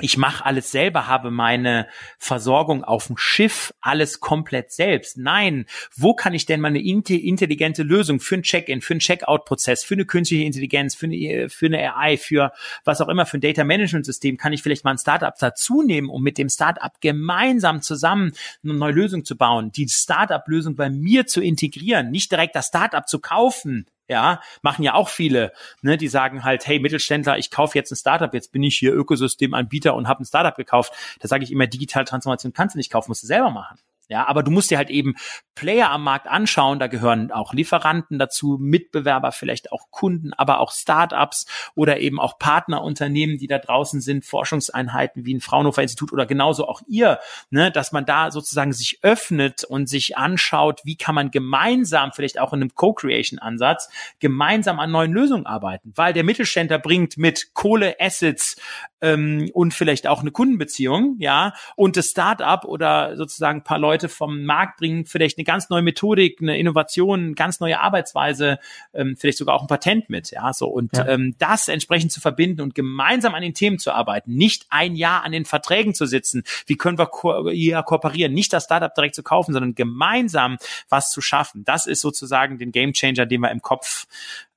[0.00, 1.86] ich mache alles selber, habe meine
[2.18, 5.18] Versorgung auf dem Schiff, alles komplett selbst.
[5.18, 9.84] Nein, wo kann ich denn mal eine intelligente Lösung für ein Check-in, für einen Check-out-Prozess,
[9.84, 12.52] für eine künstliche Intelligenz, für eine, für eine AI, für
[12.84, 16.22] was auch immer, für ein Data-Management-System, kann ich vielleicht mal ein Startup dazu nehmen, um
[16.22, 18.32] mit dem Startup gemeinsam zusammen
[18.62, 23.06] eine neue Lösung zu bauen, die Startup-Lösung bei mir zu integrieren, nicht direkt das Startup
[23.08, 27.78] zu kaufen, ja, machen ja auch viele, ne, die sagen halt, hey Mittelständler, ich kaufe
[27.78, 30.92] jetzt ein Startup, jetzt bin ich hier Ökosystemanbieter und habe ein Startup gekauft.
[31.20, 33.78] Da sage ich immer, digitale Transformation kannst du nicht kaufen, musst du selber machen.
[34.10, 35.14] Ja, aber du musst dir halt eben
[35.54, 36.80] Player am Markt anschauen.
[36.80, 41.46] Da gehören auch Lieferanten dazu, Mitbewerber, vielleicht auch Kunden, aber auch Startups
[41.76, 46.66] oder eben auch Partnerunternehmen, die da draußen sind, Forschungseinheiten wie ein Fraunhofer Institut oder genauso
[46.66, 47.20] auch ihr,
[47.50, 52.40] ne, dass man da sozusagen sich öffnet und sich anschaut, wie kann man gemeinsam, vielleicht
[52.40, 55.92] auch in einem Co-Creation-Ansatz, gemeinsam an neuen Lösungen arbeiten.
[55.94, 58.56] Weil der Mittelständler bringt mit Kohle, Assets
[59.00, 63.99] ähm, und vielleicht auch eine Kundenbeziehung, ja, und das Startup oder sozusagen ein paar Leute
[64.00, 68.58] Leute vom Markt bringen, vielleicht eine ganz neue Methodik, eine Innovation, eine ganz neue Arbeitsweise,
[68.94, 71.06] ähm, vielleicht sogar auch ein Patent mit, ja, so und ja.
[71.06, 75.22] ähm, das entsprechend zu verbinden und gemeinsam an den Themen zu arbeiten, nicht ein Jahr
[75.22, 76.44] an den Verträgen zu sitzen.
[76.66, 78.32] Wie können wir ko hier kooperieren?
[78.32, 80.56] Nicht das Startup direkt zu kaufen, sondern gemeinsam
[80.88, 81.64] was zu schaffen.
[81.64, 84.06] Das ist sozusagen den Gamechanger, den wir im Kopf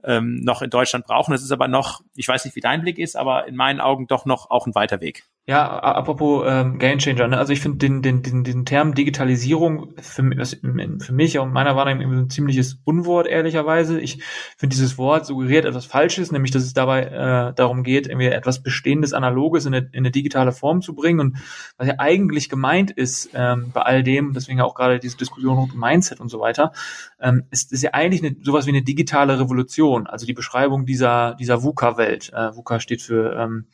[0.04, 1.32] ähm, noch in Deutschland brauchen.
[1.32, 4.08] Das ist aber noch, ich weiß nicht, wie dein Blick ist, aber in meinen Augen
[4.08, 5.26] doch noch auch ein weiter Weg.
[5.46, 7.38] Ja, apropos ähm, Gamechanger, ne?
[7.38, 12.14] also ich finde den, den, den, den Term Digitalisierung für, für mich und meiner Wahrnehmung
[12.14, 14.00] ein ziemliches Unwort, ehrlicherweise.
[14.00, 14.24] Ich
[14.56, 18.64] finde dieses Wort suggeriert etwas Falsches, nämlich dass es dabei äh, darum geht, irgendwie etwas
[18.64, 21.20] Bestehendes, Analoges in eine, in eine digitale Form zu bringen.
[21.20, 21.38] Und
[21.76, 25.74] was ja eigentlich gemeint ist ähm, bei all dem, deswegen auch gerade diese Diskussion rund
[25.74, 26.72] um Mindset und so weiter,
[27.20, 31.36] ähm, ist, ist ja eigentlich eine, sowas wie eine digitale Revolution, also die Beschreibung dieser,
[31.36, 32.32] dieser VUCA-Welt.
[32.34, 33.66] Äh, VUCA steht für ähm,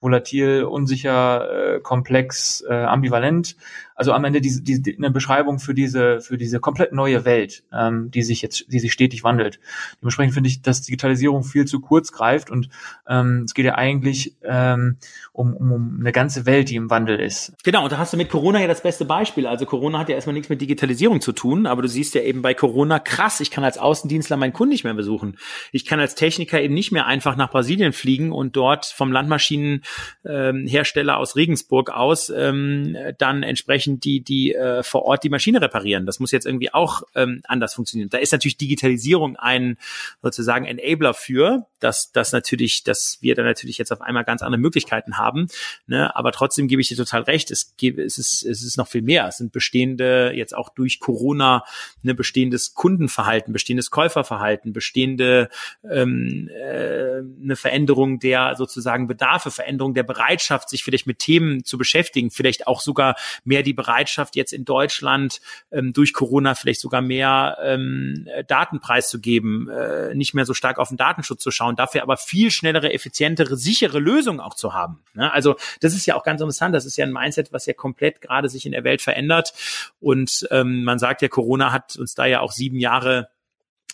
[0.00, 3.56] volatil, unsicher, äh, komplex, äh, ambivalent.
[3.98, 8.12] Also am Ende diese, diese, eine Beschreibung für diese, für diese komplett neue Welt, ähm,
[8.12, 9.58] die sich jetzt, die sich stetig wandelt.
[10.00, 12.68] Dementsprechend finde ich, dass Digitalisierung viel zu kurz greift und
[13.08, 14.98] ähm, es geht ja eigentlich ähm,
[15.32, 17.54] um, um, um eine ganze Welt, die im Wandel ist.
[17.64, 19.48] Genau, und da hast du mit Corona ja das beste Beispiel.
[19.48, 22.40] Also Corona hat ja erstmal nichts mit Digitalisierung zu tun, aber du siehst ja eben
[22.40, 25.38] bei Corona krass, ich kann als Außendienstler meinen Kunden nicht mehr besuchen.
[25.72, 31.14] Ich kann als Techniker eben nicht mehr einfach nach Brasilien fliegen und dort vom Landmaschinenhersteller
[31.14, 35.60] ähm, aus Regensburg aus ähm, dann entsprechend entsprechend die, die äh, vor Ort die Maschine
[35.60, 36.06] reparieren.
[36.06, 38.10] Das muss jetzt irgendwie auch ähm, anders funktionieren.
[38.10, 39.76] Da ist natürlich Digitalisierung ein
[40.22, 44.60] sozusagen Enabler für, dass, dass natürlich, dass wir da natürlich jetzt auf einmal ganz andere
[44.60, 45.48] Möglichkeiten haben.
[45.86, 46.14] Ne?
[46.14, 49.02] Aber trotzdem gebe ich dir total recht, es, gibt, es, ist, es ist noch viel
[49.02, 49.26] mehr.
[49.28, 51.64] Es sind bestehende, jetzt auch durch Corona,
[52.02, 55.48] ne, bestehendes Kundenverhalten, bestehendes Käuferverhalten, bestehende
[55.88, 61.78] ähm, äh, eine Veränderung der sozusagen Bedarfe, Veränderung der Bereitschaft, sich vielleicht mit Themen zu
[61.78, 67.00] beschäftigen, vielleicht auch sogar mehr die Bereitschaft jetzt in Deutschland ähm, durch Corona vielleicht sogar
[67.00, 72.02] mehr ähm, Daten preiszugeben, äh, nicht mehr so stark auf den Datenschutz zu schauen, dafür
[72.02, 75.00] aber viel schnellere, effizientere, sichere Lösungen auch zu haben.
[75.14, 75.32] Ne?
[75.32, 76.74] Also das ist ja auch ganz interessant.
[76.74, 79.54] Das ist ja ein Mindset, was ja komplett gerade sich in der Welt verändert.
[80.00, 83.28] Und ähm, man sagt ja, Corona hat uns da ja auch sieben Jahre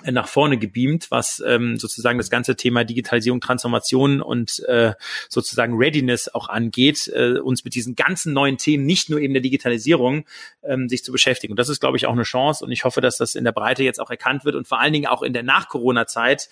[0.02, 4.92] nach vorne gebeamt, was ähm, sozusagen das ganze Thema Digitalisierung, Transformation und äh,
[5.28, 9.42] sozusagen Readiness auch angeht, äh, uns mit diesen ganzen neuen Themen, nicht nur eben der
[9.42, 10.26] Digitalisierung,
[10.64, 11.52] ähm, sich zu beschäftigen.
[11.52, 13.52] Und das ist, glaube ich, auch eine Chance und ich hoffe, dass das in der
[13.52, 16.48] Breite jetzt auch erkannt wird und vor allen Dingen auch in der Nach-Corona-Zeit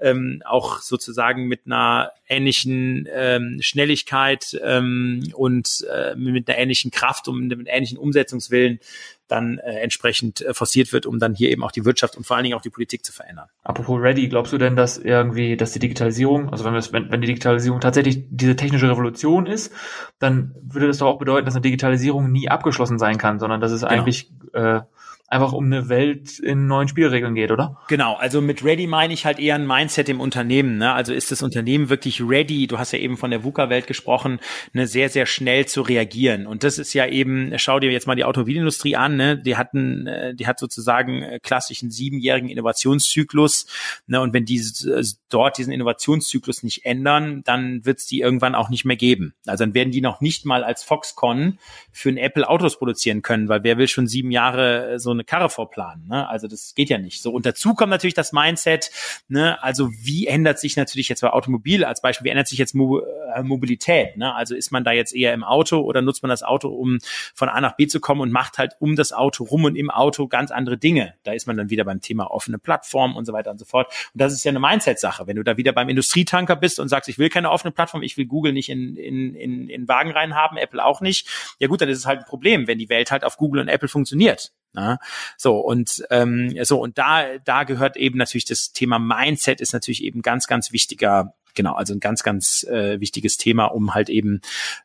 [0.00, 7.28] ähm, auch sozusagen mit einer ähnlichen ähm, Schnelligkeit ähm, und äh, mit einer ähnlichen Kraft
[7.28, 8.80] und mit einem ähnlichen Umsetzungswillen
[9.28, 12.36] dann äh, entsprechend äh, forciert wird, um dann hier eben auch die Wirtschaft und vor
[12.36, 13.48] allen Dingen auch die Politik zu verändern.
[13.62, 17.20] Apropos Ready, glaubst du denn, dass irgendwie, dass die Digitalisierung, also wenn, wir wenn, wenn
[17.20, 19.72] die Digitalisierung tatsächlich diese technische Revolution ist,
[20.18, 23.72] dann würde das doch auch bedeuten, dass eine Digitalisierung nie abgeschlossen sein kann, sondern dass
[23.72, 23.92] es genau.
[23.92, 24.80] eigentlich äh,
[25.28, 27.78] einfach um eine Welt in neuen Spielregeln geht, oder?
[27.88, 30.78] Genau, also mit ready meine ich halt eher ein Mindset im Unternehmen.
[30.78, 30.92] Ne?
[30.92, 32.68] Also ist das Unternehmen wirklich ready?
[32.68, 34.38] Du hast ja eben von der VUCA-Welt gesprochen,
[34.72, 36.46] ne, sehr, sehr schnell zu reagieren.
[36.46, 39.36] Und das ist ja eben, schau dir jetzt mal die Automobilindustrie an, ne?
[39.36, 43.66] die hatten, äh, die hat sozusagen äh, klassischen siebenjährigen Innovationszyklus.
[44.06, 44.20] Ne?
[44.20, 48.68] Und wenn die äh, dort diesen Innovationszyklus nicht ändern, dann wird es die irgendwann auch
[48.68, 49.34] nicht mehr geben.
[49.44, 51.58] Also dann werden die noch nicht mal als Foxconn
[51.90, 55.50] für ein Apple Autos produzieren können, weil wer will schon sieben Jahre so eine Karre
[55.50, 56.06] vorplanen.
[56.08, 56.28] Ne?
[56.28, 57.22] Also das geht ja nicht.
[57.22, 58.90] So und dazu kommt natürlich das Mindset.
[59.28, 59.62] Ne?
[59.62, 62.26] Also wie ändert sich natürlich jetzt bei Automobil als Beispiel?
[62.26, 64.16] Wie ändert sich jetzt Mo äh, Mobilität?
[64.16, 64.34] Ne?
[64.34, 66.98] Also ist man da jetzt eher im Auto oder nutzt man das Auto, um
[67.34, 69.90] von A nach B zu kommen und macht halt um das Auto rum und im
[69.90, 71.14] Auto ganz andere Dinge?
[71.24, 73.92] Da ist man dann wieder beim Thema offene Plattform und so weiter und so fort.
[74.12, 75.26] Und das ist ja eine Mindset-Sache.
[75.26, 78.16] Wenn du da wieder beim Industrietanker bist und sagst, ich will keine offene Plattform, ich
[78.16, 81.80] will Google nicht in, in, in, in Wagen rein haben, Apple auch nicht, ja gut,
[81.80, 84.52] dann ist es halt ein Problem, wenn die Welt halt auf Google und Apple funktioniert.
[84.76, 84.98] Ne?
[85.36, 90.04] So und ähm, so und da da gehört eben natürlich das Thema Mindset ist natürlich
[90.04, 94.42] eben ganz ganz wichtiger genau, also ein ganz, ganz äh, wichtiges Thema, um halt eben,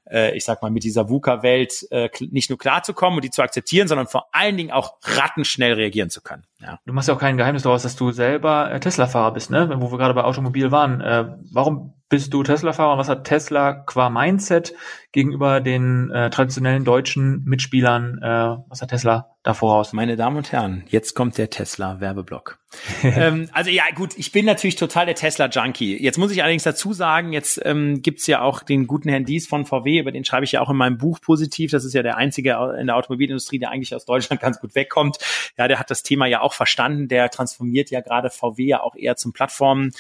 [0.10, 3.88] äh, ich sag mal, mit dieser VUCA-Welt äh, nicht nur klarzukommen und die zu akzeptieren,
[3.88, 6.48] sondern vor allen Dingen auch rattenschnell reagieren zu können.
[6.62, 6.80] Ja.
[6.86, 9.70] Du machst ja auch kein Geheimnis daraus, dass du selber äh, Tesla-Fahrer bist, ne?
[9.78, 11.02] Wo wir gerade bei Automobil waren.
[11.02, 14.74] Äh, warum bist du Tesla-Fahrer und was hat Tesla qua Mindset
[15.14, 19.94] gegenüber den äh, traditionellen deutschen Mitspielern, äh, was hat Tesla da voraus?
[19.94, 22.60] Meine Damen und Herren, jetzt kommt der Tesla-Werbeblock.
[23.04, 26.02] ähm, also ja, gut, ich bin natürlich total der Tesla-Junkie.
[26.02, 29.48] Jetzt muss ich allerdings dazu sagen, jetzt ähm, gibt's ja auch den guten Herrn Dies
[29.48, 31.72] von VW, über den schreibe ich ja auch in meinem Buch positiv.
[31.72, 35.18] Das ist ja der einzige in der Automobilindustrie, der eigentlich aus Deutschland ganz gut wegkommt.
[35.58, 37.08] Ja, der hat das Thema ja auch verstanden.
[37.08, 39.92] Der transformiert ja gerade VW ja auch eher zum Plattformen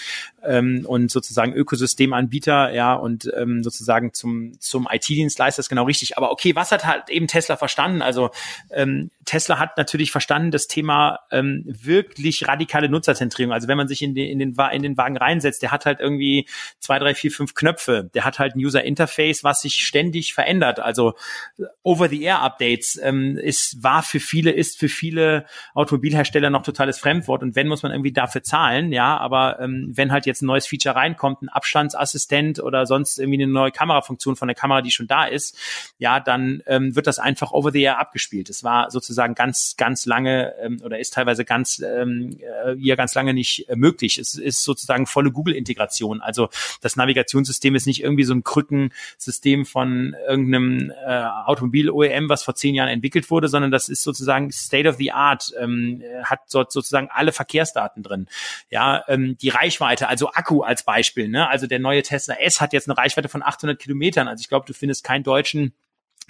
[0.43, 6.17] ähm, und sozusagen Ökosystem Systemanbieter, ja, und ähm, sozusagen zum, zum IT-Dienstleister ist genau richtig.
[6.17, 8.01] Aber okay, was hat halt eben Tesla verstanden?
[8.01, 8.31] Also
[8.71, 13.53] ähm, Tesla hat natürlich verstanden das Thema ähm, wirklich radikale Nutzerzentrierung.
[13.53, 15.99] Also wenn man sich in den, in, den, in den Wagen reinsetzt, der hat halt
[15.99, 16.47] irgendwie
[16.79, 18.09] zwei, drei, vier, fünf Knöpfe.
[18.13, 20.79] Der hat halt ein User Interface, was sich ständig verändert.
[20.79, 21.13] Also
[21.83, 27.56] Over-the-Air-Updates ähm, ist, war für viele, ist für viele Automobilhersteller Hersteller noch totales Fremdwort und
[27.56, 30.95] wenn muss man irgendwie dafür zahlen, ja, aber ähm, wenn halt jetzt ein neues Feature
[30.95, 35.25] reinkommt, ein Abstandsassistent oder sonst irgendwie eine neue Kamerafunktion von der Kamera, die schon da
[35.25, 35.58] ist,
[35.97, 38.49] ja, dann ähm, wird das einfach over the air abgespielt.
[38.49, 43.13] Es war sozusagen ganz, ganz lange ähm, oder ist teilweise ganz ähm, äh, ja ganz
[43.13, 44.17] lange nicht äh, möglich.
[44.17, 46.21] Es ist sozusagen volle Google-Integration.
[46.21, 46.49] Also
[46.82, 52.75] das Navigationssystem ist nicht irgendwie so ein Krückensystem von irgendeinem äh, Automobil-OEM, was vor zehn
[52.75, 56.01] Jahren entwickelt wurde, sondern das ist sozusagen State of the Art, ähm,
[56.32, 58.28] hat dort sozusagen alle Verkehrsdaten drin.
[58.70, 61.28] Ja, ähm, die Reichweite, also Akku als Beispiel.
[61.28, 61.48] Ne?
[61.48, 64.28] Also der neue Tesla S hat jetzt eine Reichweite von 800 Kilometern.
[64.28, 65.74] Also ich glaube, du findest keinen deutschen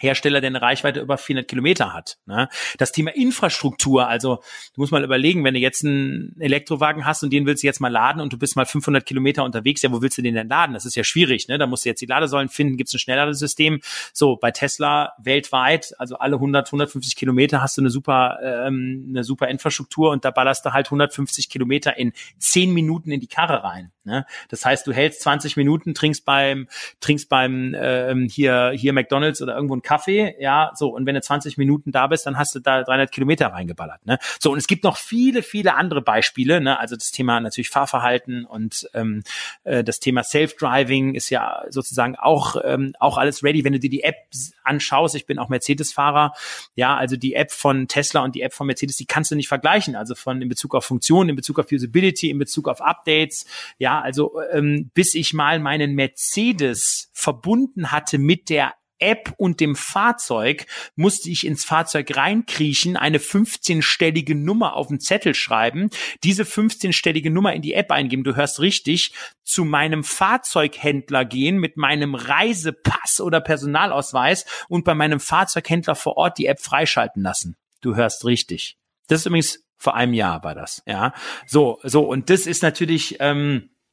[0.02, 2.18] Hersteller, der eine Reichweite über 400 Kilometer hat.
[2.26, 2.50] Ne?
[2.78, 4.38] Das Thema Infrastruktur, also
[4.74, 7.80] du musst mal überlegen, wenn du jetzt einen Elektrowagen hast und den willst du jetzt
[7.80, 10.50] mal laden und du bist mal 500 Kilometer unterwegs, ja, wo willst du den denn
[10.50, 10.74] laden?
[10.74, 11.58] Das ist ja schwierig, ne?
[11.58, 13.80] Da musst du jetzt die Ladesäulen finden, gibt es ein Schnellladesystem.
[14.14, 19.24] So, bei Tesla weltweit, also alle 100, 150 Kilometer hast du eine super, ähm, eine
[19.24, 23.64] super Infrastruktur und da ballerst du halt 150 Kilometer in 10 Minuten in die Karre
[23.64, 23.92] rein.
[24.04, 24.26] Ne?
[24.50, 26.68] Das heißt, du hältst 20 Minuten, trinkst beim,
[27.02, 31.22] trinkst beim ähm, hier, hier McDonalds oder irgendwo ein Kaffee, ja, so, und wenn du
[31.22, 34.18] 20 Minuten da bist, dann hast du da 300 Kilometer reingeballert, ne?
[34.40, 36.80] So, und es gibt noch viele, viele andere Beispiele, ne?
[36.80, 39.24] Also das Thema natürlich Fahrverhalten und ähm,
[39.64, 43.90] äh, das Thema Self-Driving ist ja sozusagen auch, ähm, auch alles ready, wenn du dir
[43.90, 44.16] die App
[44.64, 46.34] anschaust, ich bin auch Mercedes-Fahrer,
[46.76, 49.48] ja, also die App von Tesla und die App von Mercedes, die kannst du nicht
[49.48, 53.46] vergleichen, also von in Bezug auf Funktionen, in Bezug auf Usability, in Bezug auf Updates,
[53.78, 59.76] ja, also ähm, bis ich mal meinen Mercedes verbunden hatte mit der App und dem
[59.76, 65.90] Fahrzeug musste ich ins Fahrzeug reinkriechen, eine 15-stellige Nummer auf den Zettel schreiben,
[66.24, 71.78] diese 15-stellige Nummer in die App eingeben, du hörst richtig, zu meinem Fahrzeughändler gehen mit
[71.78, 77.58] meinem Reisepass oder Personalausweis und bei meinem Fahrzeughändler vor Ort die App freischalten lassen.
[77.82, 78.78] Du hörst richtig.
[79.08, 81.12] Das ist übrigens vor einem Jahr war das, ja.
[81.48, 83.71] So, so, und das ist natürlich, ähm,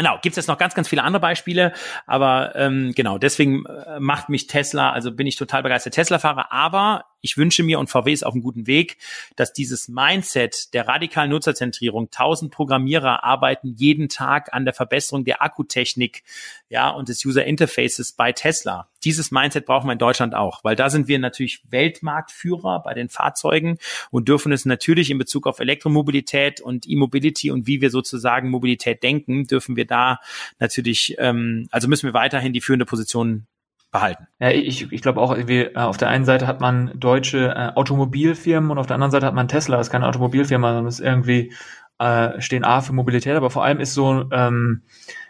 [0.00, 1.74] Genau, gibt es jetzt noch ganz, ganz viele andere Beispiele,
[2.06, 7.04] aber ähm, genau, deswegen äh, macht mich Tesla, also bin ich total begeistert Tesla-Fahrer, aber
[7.20, 8.96] ich wünsche mir, und VW ist auf einem guten Weg,
[9.36, 15.42] dass dieses Mindset der radikalen Nutzerzentrierung, tausend Programmierer arbeiten jeden Tag an der Verbesserung der
[15.42, 16.22] Akkutechnik,
[16.68, 18.88] ja, und des User Interfaces bei Tesla.
[19.02, 23.08] Dieses Mindset brauchen wir in Deutschland auch, weil da sind wir natürlich Weltmarktführer bei den
[23.08, 23.78] Fahrzeugen
[24.10, 29.02] und dürfen es natürlich in Bezug auf Elektromobilität und E-Mobility und wie wir sozusagen Mobilität
[29.02, 30.18] denken, dürfen wir da
[30.58, 33.46] natürlich, ähm, also müssen wir weiterhin die führende Position
[33.90, 34.28] behalten.
[34.38, 37.72] Ja, ich, ich glaube auch, irgendwie, äh, auf der einen Seite hat man deutsche äh,
[37.74, 41.00] Automobilfirmen und auf der anderen Seite hat man Tesla, das ist keine Automobilfirma, sondern ist
[41.00, 41.52] irgendwie
[42.00, 44.82] äh, stehen A für Mobilität, aber vor allem ist so ähm,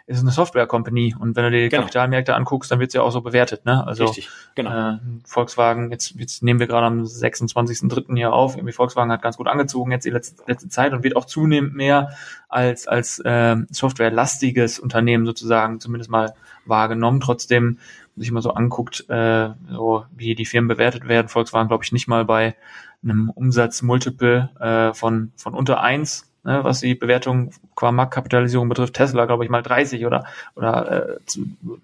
[0.07, 1.83] ist eine Software-Company und wenn du dir die genau.
[1.83, 3.65] Kapitalmärkte anguckst, dann wird sie ja auch so bewertet.
[3.65, 3.85] Ne?
[3.85, 4.93] Also Richtig, genau.
[4.93, 8.15] Äh, Volkswagen, jetzt, jetzt nehmen wir gerade am 26.03.
[8.15, 11.15] hier auf, irgendwie Volkswagen hat ganz gut angezogen jetzt die letzte, letzte Zeit und wird
[11.15, 12.11] auch zunehmend mehr
[12.49, 16.33] als, als äh, softwarelastiges Unternehmen sozusagen zumindest mal
[16.65, 17.21] wahrgenommen.
[17.21, 17.79] Trotzdem
[18.17, 22.07] sich mal so anguckt, äh, so wie die Firmen bewertet werden, Volkswagen glaube ich nicht
[22.07, 22.55] mal bei
[23.03, 28.93] einem Umsatzmultiple äh, von, von unter eins ne, was die Bewertung qua Marktkapitalisierung betrifft.
[28.93, 30.25] Tesla, glaube ich, mal 30 oder
[30.55, 31.19] oder äh,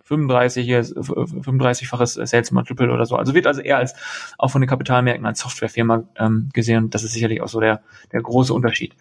[0.04, 3.16] 35 35-faches Sales Multiple oder so.
[3.16, 3.96] Also wird also eher als
[4.38, 6.90] auch von den Kapitalmärkten als Softwarefirma ähm, gesehen.
[6.90, 8.94] das ist sicherlich auch so der der große Unterschied.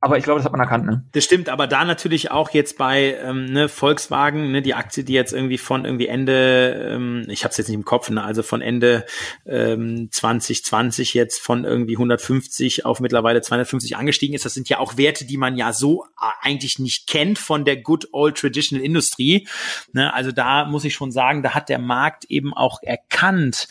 [0.00, 1.04] Aber ich glaube, das hat man erkannt, ne?
[1.12, 5.14] Das stimmt, aber da natürlich auch jetzt bei ähm, ne, Volkswagen, ne, die Aktie, die
[5.14, 8.42] jetzt irgendwie von irgendwie Ende, ähm, ich habe es jetzt nicht im Kopf, ne, also
[8.42, 9.06] von Ende
[9.46, 14.44] ähm, 2020 jetzt von irgendwie 150 auf mittlerweile 250 angestiegen ist.
[14.44, 17.78] Das sind ja auch Werte, die man ja so äh, eigentlich nicht kennt von der
[17.78, 19.48] Good Old Traditional Industrie.
[19.92, 23.66] Ne, also da muss ich schon sagen, da hat der Markt eben auch erkannt,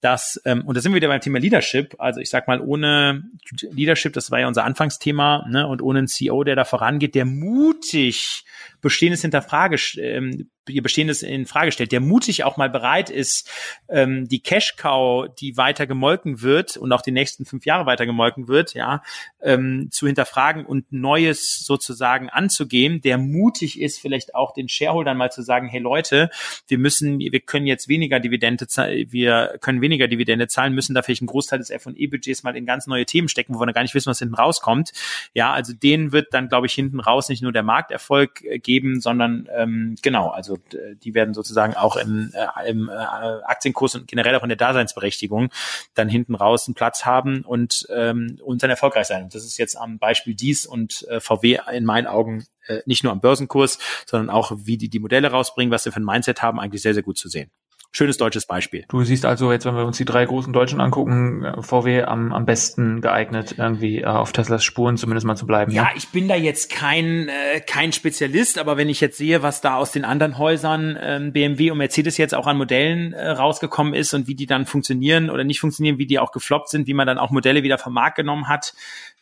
[0.00, 3.24] dass, ähm, und da sind wir wieder beim Thema Leadership, also ich sag mal, ohne
[3.70, 7.26] Leadership, das war ja unser Anfangsthema, ne, und ohne einen CEO, der da vorangeht, der
[7.26, 8.44] mutig
[8.80, 13.50] Bestehendes hinterfrage, ähm, ihr Bestehendes in Frage stellt, der mutig auch mal bereit ist,
[13.88, 18.06] ähm, die Cash Cow, die weiter gemolken wird und auch die nächsten fünf Jahre weiter
[18.06, 19.02] gemolken wird, ja,
[19.42, 25.30] ähm, zu hinterfragen und Neues sozusagen anzugehen, der mutig ist, vielleicht auch den Shareholdern mal
[25.30, 26.30] zu sagen, hey Leute,
[26.68, 28.66] wir müssen, wir können jetzt weniger Dividende,
[29.10, 32.86] wir können weniger Dividende zahlen, müssen da vielleicht einen Großteil des F&E-Budgets mal in ganz
[32.86, 34.92] neue Themen stecken, wo wir gar nicht wissen, was hinten rauskommt.
[35.34, 39.00] Ja, also denen wird dann, glaube ich, hinten raus nicht nur der Markterfolg äh, geben,
[39.00, 40.58] sondern ähm, genau, also
[41.02, 45.50] die werden sozusagen auch im, äh, im äh, Aktienkurs und generell auch in der Daseinsberechtigung
[45.94, 49.24] dann hinten raus einen Platz haben und, ähm, und dann erfolgreich sein.
[49.24, 53.04] Und das ist jetzt am Beispiel dies und äh, VW in meinen Augen äh, nicht
[53.04, 56.42] nur am Börsenkurs, sondern auch wie die die Modelle rausbringen, was sie für ein Mindset
[56.42, 57.50] haben, eigentlich sehr, sehr gut zu sehen.
[57.92, 58.84] Schönes deutsches Beispiel.
[58.88, 62.32] Du siehst also jetzt, wenn wir uns die drei großen Deutschen angucken, äh, VW am,
[62.32, 65.72] am besten geeignet, irgendwie äh, auf Teslas Spuren zumindest mal zu bleiben.
[65.72, 69.42] Ja, ja, ich bin da jetzt kein, äh, kein Spezialist, aber wenn ich jetzt sehe,
[69.42, 73.30] was da aus den anderen Häusern ähm, BMW und Mercedes jetzt auch an Modellen äh,
[73.30, 76.86] rausgekommen ist und wie die dann funktionieren oder nicht funktionieren, wie die auch gefloppt sind,
[76.86, 78.72] wie man dann auch Modelle wieder vom Markt genommen hat,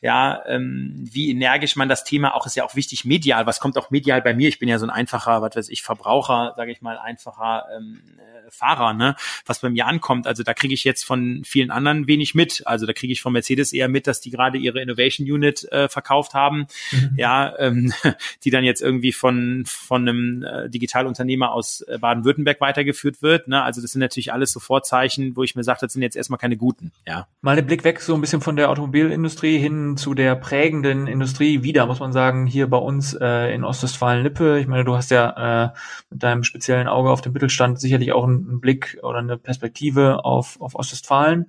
[0.00, 3.46] ja, ähm, wie energisch man das Thema auch ist ja auch wichtig medial.
[3.46, 4.48] Was kommt auch medial bei mir?
[4.48, 8.00] Ich bin ja so ein einfacher, was weiß ich, Verbraucher, sage ich mal, einfacher ähm,
[8.18, 9.16] äh, Fahrer, ne?
[9.44, 10.26] Was bei mir ankommt.
[10.26, 12.62] Also da kriege ich jetzt von vielen anderen wenig mit.
[12.64, 15.88] Also da kriege ich von Mercedes eher mit, dass die gerade ihre Innovation Unit äh,
[15.88, 17.14] verkauft haben, mhm.
[17.16, 17.92] ja, ähm,
[18.44, 23.48] die dann jetzt irgendwie von von einem äh, Digitalunternehmer aus äh, Baden-Württemberg weitergeführt wird.
[23.48, 23.62] Ne?
[23.62, 26.38] Also das sind natürlich alles so Vorzeichen, wo ich mir sage, das sind jetzt erstmal
[26.38, 26.92] keine guten.
[27.06, 27.26] Ja.
[27.40, 31.62] Mal den Blick weg so ein bisschen von der Automobilindustrie hin zu der prägenden Industrie
[31.62, 34.58] wieder, muss man sagen, hier bei uns äh, in Ostwestfalen-Lippe.
[34.58, 35.70] Ich meine, du hast ja äh,
[36.10, 40.24] mit deinem speziellen Auge auf den Mittelstand sicherlich auch einen, einen Blick oder eine Perspektive
[40.24, 41.46] auf, auf Ostwestfalen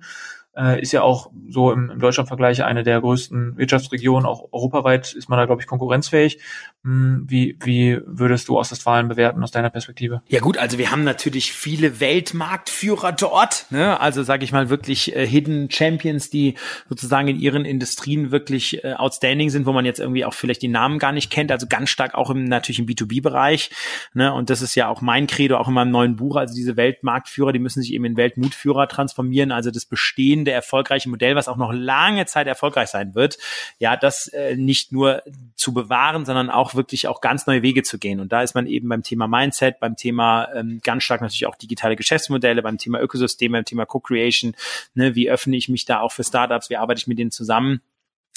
[0.56, 5.28] äh, ist ja auch so im, im Deutschlandvergleich eine der größten Wirtschaftsregionen, auch europaweit ist
[5.28, 6.40] man da, glaube ich, konkurrenzfähig.
[6.82, 10.22] Hm, wie, wie würdest du Ostwestfalen bewerten aus deiner Perspektive?
[10.28, 14.00] Ja gut, also wir haben natürlich viele Weltmarktführer dort, ne?
[14.00, 16.54] also sage ich mal wirklich äh, Hidden Champions, die
[16.88, 20.68] sozusagen in ihren Industrien wirklich äh, outstanding sind, wo man jetzt irgendwie auch vielleicht die
[20.68, 23.70] Namen gar nicht kennt, also ganz stark auch im natürlich im B2B-Bereich.
[24.14, 24.32] Ne?
[24.32, 27.52] Und das ist ja auch mein Credo, auch in meinem neuen Buch, also diese Weltmarktführer,
[27.52, 31.56] die müssen sich eben in Weltmutführer transformieren, also das Bestehen bestehende erfolgreiche Modell, was auch
[31.56, 33.38] noch lange Zeit erfolgreich sein wird,
[33.78, 35.22] ja, das äh, nicht nur
[35.54, 38.20] zu bewahren, sondern auch wirklich auch ganz neue Wege zu gehen.
[38.20, 41.56] Und da ist man eben beim Thema Mindset, beim Thema ähm, ganz stark natürlich auch
[41.56, 44.54] digitale Geschäftsmodelle, beim Thema Ökosystem, beim Thema Co-Creation,
[44.94, 47.80] ne, wie öffne ich mich da auch für Startups, wie arbeite ich mit denen zusammen?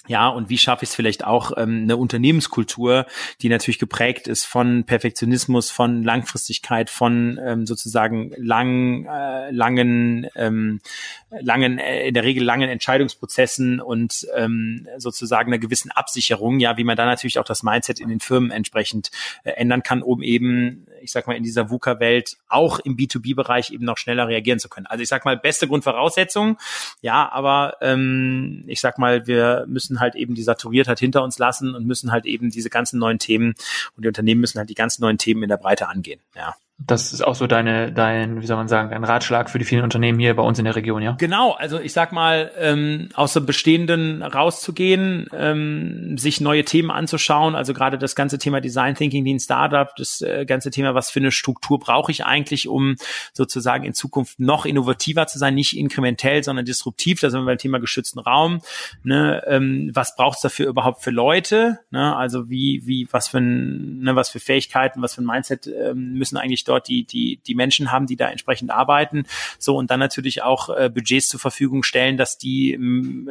[0.08, 3.06] Ja, und wie schaffe ich es vielleicht auch ähm, eine Unternehmenskultur,
[3.42, 10.82] die natürlich geprägt ist von Perfektionismus, von Langfristigkeit, von ähm, sozusagen lang, äh, langen, ähm,
[11.30, 16.84] langen, äh, in der Regel langen Entscheidungsprozessen und ähm, sozusagen einer gewissen Absicherung, ja, wie
[16.84, 19.10] man da natürlich auch das Mindset in den Firmen entsprechend
[19.46, 23.86] äh, ändern kann, um eben, ich sag mal, in dieser VUCA-Welt auch im B2B-Bereich eben
[23.86, 24.88] noch schneller reagieren zu können.
[24.88, 26.58] Also ich sag mal, beste Grundvoraussetzung,
[27.02, 31.76] ja, aber ähm, ich sag mal, wir müssen halt eben die Saturiertheit hinter uns lassen
[31.76, 33.54] und müssen halt eben diese ganzen neuen Themen
[33.96, 36.22] und die Unternehmen müssen halt die ganzen neuen Themen in der Breite angehen.
[36.36, 36.56] Ja.
[36.80, 39.84] Das ist auch so deine, dein, wie soll man sagen, dein Ratschlag für die vielen
[39.84, 41.16] Unternehmen hier bei uns in der Region, ja?
[41.20, 47.54] Genau, also ich sag mal, ähm, aus dem Bestehenden rauszugehen, ähm, sich neue Themen anzuschauen,
[47.54, 51.20] also gerade das ganze Thema Design Thinking, ein Startup, das äh, ganze Thema, was für
[51.20, 52.96] eine Struktur brauche ich eigentlich, um
[53.34, 57.60] sozusagen in Zukunft noch innovativer zu sein, nicht inkrementell, sondern disruptiv, da sind wir beim
[57.60, 58.62] Thema geschützten Raum.
[59.04, 59.44] Ne?
[59.46, 61.80] Ähm, was braucht es dafür überhaupt für Leute?
[61.92, 62.16] Ne?
[62.16, 66.14] Also wie, wie, was für ein, ne, was für Fähigkeiten, was für ein Mindset ähm,
[66.14, 69.26] müssen eigentlich natürlich dort die, die, die Menschen haben, die da entsprechend arbeiten.
[69.60, 72.80] So und dann natürlich auch äh, Budgets zur Verfügung stellen, dass die,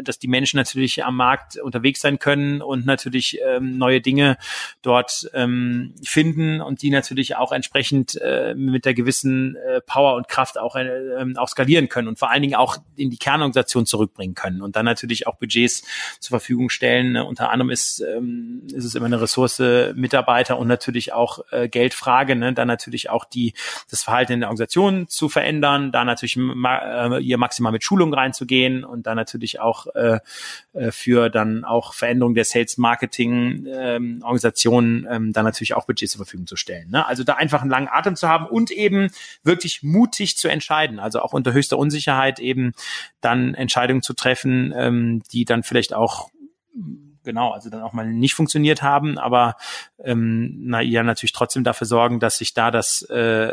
[0.03, 4.37] dass die Menschen natürlich am Markt unterwegs sein können und natürlich ähm, neue Dinge
[4.83, 10.29] dort ähm, finden und die natürlich auch entsprechend äh, mit der gewissen äh, Power und
[10.29, 10.87] Kraft auch, äh,
[11.18, 14.77] ähm, auch skalieren können und vor allen Dingen auch in die Kernorganisation zurückbringen können und
[14.77, 15.83] dann natürlich auch Budgets
[16.21, 17.12] zur Verfügung stellen.
[17.12, 17.25] Ne?
[17.25, 19.59] Unter anderem ist, ähm, ist es immer eine Ressource
[19.95, 22.53] Mitarbeiter und natürlich auch äh, Geldfrage, ne?
[22.53, 23.54] dann natürlich auch auch die,
[23.90, 28.12] das Verhalten in der Organisation zu verändern, da natürlich ma, äh, ihr maximal mit Schulung
[28.12, 30.18] reinzugehen und dann natürlich auch äh,
[30.72, 36.24] äh, für dann auch Veränderung der Sales Marketing ähm, ähm, dann natürlich auch Budgets zur
[36.24, 36.90] Verfügung zu stellen.
[36.90, 37.06] Ne?
[37.06, 39.11] Also da einfach einen langen Atem zu haben und eben
[39.42, 42.72] wirklich mutig zu entscheiden, also auch unter höchster Unsicherheit eben
[43.20, 46.30] dann Entscheidungen zu treffen, ähm, die dann vielleicht auch
[47.24, 49.56] genau, also dann auch mal nicht funktioniert haben, aber
[50.02, 53.52] ähm, na, ja natürlich trotzdem dafür sorgen, dass sich da das äh,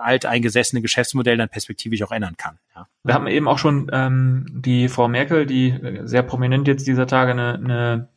[0.00, 2.58] alteingesessene Geschäftsmodell dann perspektivisch auch ändern kann.
[2.74, 2.86] Ja.
[3.04, 5.74] Wir haben eben auch schon ähm, die Frau Merkel, die
[6.04, 8.08] sehr prominent jetzt dieser Tage eine, eine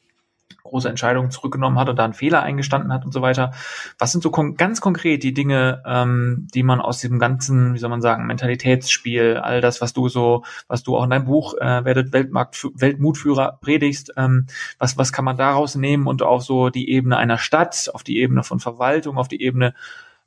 [0.64, 3.52] große Entscheidungen zurückgenommen hat und da einen Fehler eingestanden hat und so weiter.
[3.98, 7.80] Was sind so kon ganz konkret die Dinge, ähm, die man aus diesem ganzen, wie
[7.80, 11.56] soll man sagen, Mentalitätsspiel, all das, was du so, was du auch in deinem Buch
[11.60, 14.48] äh, werdet Weltmarkt, Weltmutführer predigst, ähm,
[14.80, 18.20] was, was kann man daraus nehmen und auch so die Ebene einer Stadt, auf die
[18.20, 19.74] Ebene von Verwaltung, auf die Ebene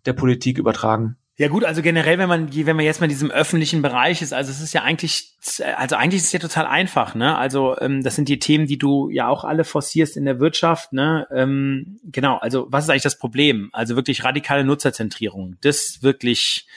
[0.07, 1.17] der Politik übertragen?
[1.37, 4.33] Ja gut, also generell, wenn man, wenn man jetzt mal in diesem öffentlichen Bereich ist,
[4.33, 5.33] also es ist ja eigentlich,
[5.77, 7.37] also eigentlich ist es ja total einfach, ne?
[7.37, 10.93] Also ähm, das sind die Themen, die du ja auch alle forcierst in der Wirtschaft,
[10.93, 11.27] ne?
[11.33, 13.69] Ähm, genau, also was ist eigentlich das Problem?
[13.73, 16.69] Also wirklich radikale Nutzerzentrierung, das wirklich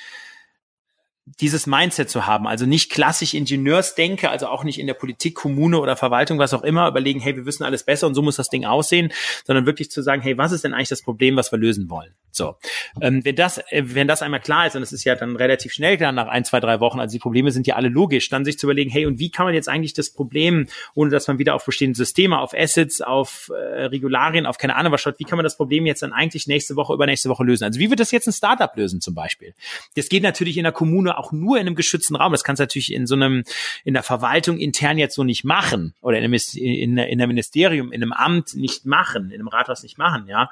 [1.40, 5.80] dieses Mindset zu haben, also nicht klassisch Ingenieursdenke, also auch nicht in der Politik, Kommune
[5.80, 8.50] oder Verwaltung, was auch immer, überlegen, hey, wir wissen alles besser und so muss das
[8.50, 9.12] Ding aussehen,
[9.46, 12.13] sondern wirklich zu sagen, hey, was ist denn eigentlich das Problem, was wir lösen wollen?
[12.32, 12.56] So,
[13.02, 15.74] ähm, wenn das, äh, wenn das einmal klar ist, und es ist ja dann relativ
[15.74, 18.46] schnell klar nach ein, zwei, drei Wochen, also die Probleme sind ja alle logisch, dann
[18.46, 21.40] sich zu überlegen, hey, und wie kann man jetzt eigentlich das Problem, ohne dass man
[21.40, 25.24] wieder auf bestehende Systeme, auf Assets, auf äh, Regularien, auf keine Ahnung was schaut, wie
[25.24, 27.63] kann man das Problem jetzt dann eigentlich nächste Woche, übernächste Woche lösen?
[27.63, 29.56] Also wie wird das jetzt ein Startup lösen zum Beispiel?
[29.96, 32.32] Das geht natürlich in der Kommune auch nur in einem geschützten Raum.
[32.32, 33.43] Das kannst du natürlich in so einem,
[33.84, 37.91] in der Verwaltung intern jetzt so nicht machen oder in einem, in, in einem Ministerium,
[37.91, 40.49] in einem Amt nicht machen, in einem Rathaus nicht machen, ja.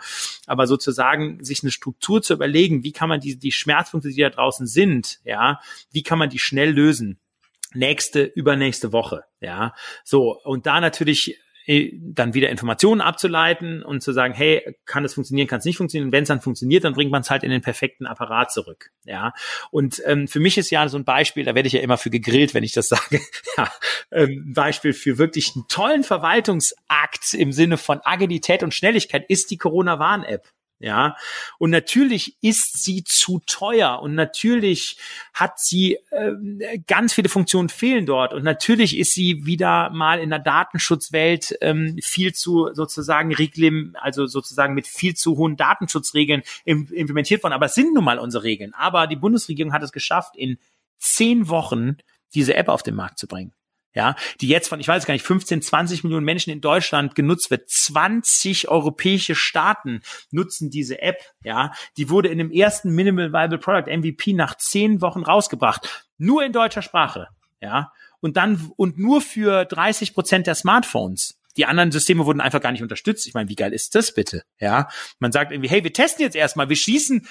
[0.47, 4.29] Aber sozusagen sich eine Struktur zu überlegen, wie kann man die, die Schmerzpunkte, die da
[4.29, 5.59] draußen sind, ja,
[5.91, 7.19] wie kann man die schnell lösen?
[7.75, 9.73] nächste, übernächste Woche, ja.
[10.03, 15.47] So, und da natürlich dann wieder Informationen abzuleiten und zu sagen, hey, kann es funktionieren,
[15.47, 16.11] kann es nicht funktionieren.
[16.11, 18.91] Wenn es dann funktioniert, dann bringt man es halt in den perfekten Apparat zurück.
[19.03, 19.33] Ja.
[19.71, 22.09] Und ähm, für mich ist ja so ein Beispiel, da werde ich ja immer für
[22.09, 23.19] gegrillt, wenn ich das sage.
[23.57, 23.71] ja,
[24.11, 29.57] ähm, Beispiel für wirklich einen tollen Verwaltungsakt im Sinne von Agilität und Schnelligkeit ist die
[29.57, 30.47] Corona-Warn-App.
[30.79, 31.15] Ja,
[31.57, 34.97] und natürlich ist sie zu teuer und natürlich
[35.33, 40.29] hat sie äh, ganz viele Funktionen fehlen dort und natürlich ist sie wieder mal in
[40.29, 46.89] der Datenschutzwelt ähm, viel zu sozusagen Reglim, also sozusagen mit viel zu hohen Datenschutzregeln im,
[46.91, 47.53] implementiert worden.
[47.53, 48.73] Aber es sind nun mal unsere Regeln.
[48.73, 50.57] Aber die Bundesregierung hat es geschafft, in
[50.97, 51.97] zehn Wochen
[52.33, 53.53] diese App auf den Markt zu bringen
[53.95, 57.49] ja, die jetzt von, ich weiß gar nicht, 15, 20 Millionen Menschen in Deutschland genutzt
[57.49, 57.69] wird.
[57.69, 61.71] 20 europäische Staaten nutzen diese App, ja.
[61.97, 66.05] Die wurde in dem ersten Minimal Viable Product MVP nach zehn Wochen rausgebracht.
[66.17, 67.29] Nur in deutscher Sprache,
[67.61, 67.91] ja.
[68.19, 71.39] Und dann, und nur für 30 Prozent der Smartphones.
[71.57, 73.27] Die anderen Systeme wurden einfach gar nicht unterstützt.
[73.27, 74.43] Ich meine, wie geil ist das bitte?
[74.59, 74.89] Ja,
[75.19, 77.25] man sagt irgendwie, hey, wir testen jetzt erstmal, wir schießen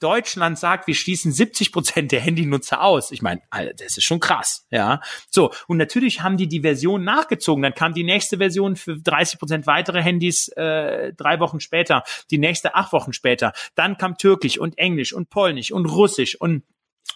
[0.00, 3.12] Deutschland sagt, wir schließen 70 Prozent der Handynutzer aus.
[3.12, 3.42] Ich meine,
[3.76, 5.00] das ist schon krass, ja.
[5.28, 7.62] So, und natürlich haben die die Version nachgezogen.
[7.62, 12.38] Dann kam die nächste Version für 30 Prozent weitere Handys äh, drei Wochen später, die
[12.38, 13.52] nächste acht Wochen später.
[13.74, 16.64] Dann kam Türkisch und Englisch und Polnisch und Russisch und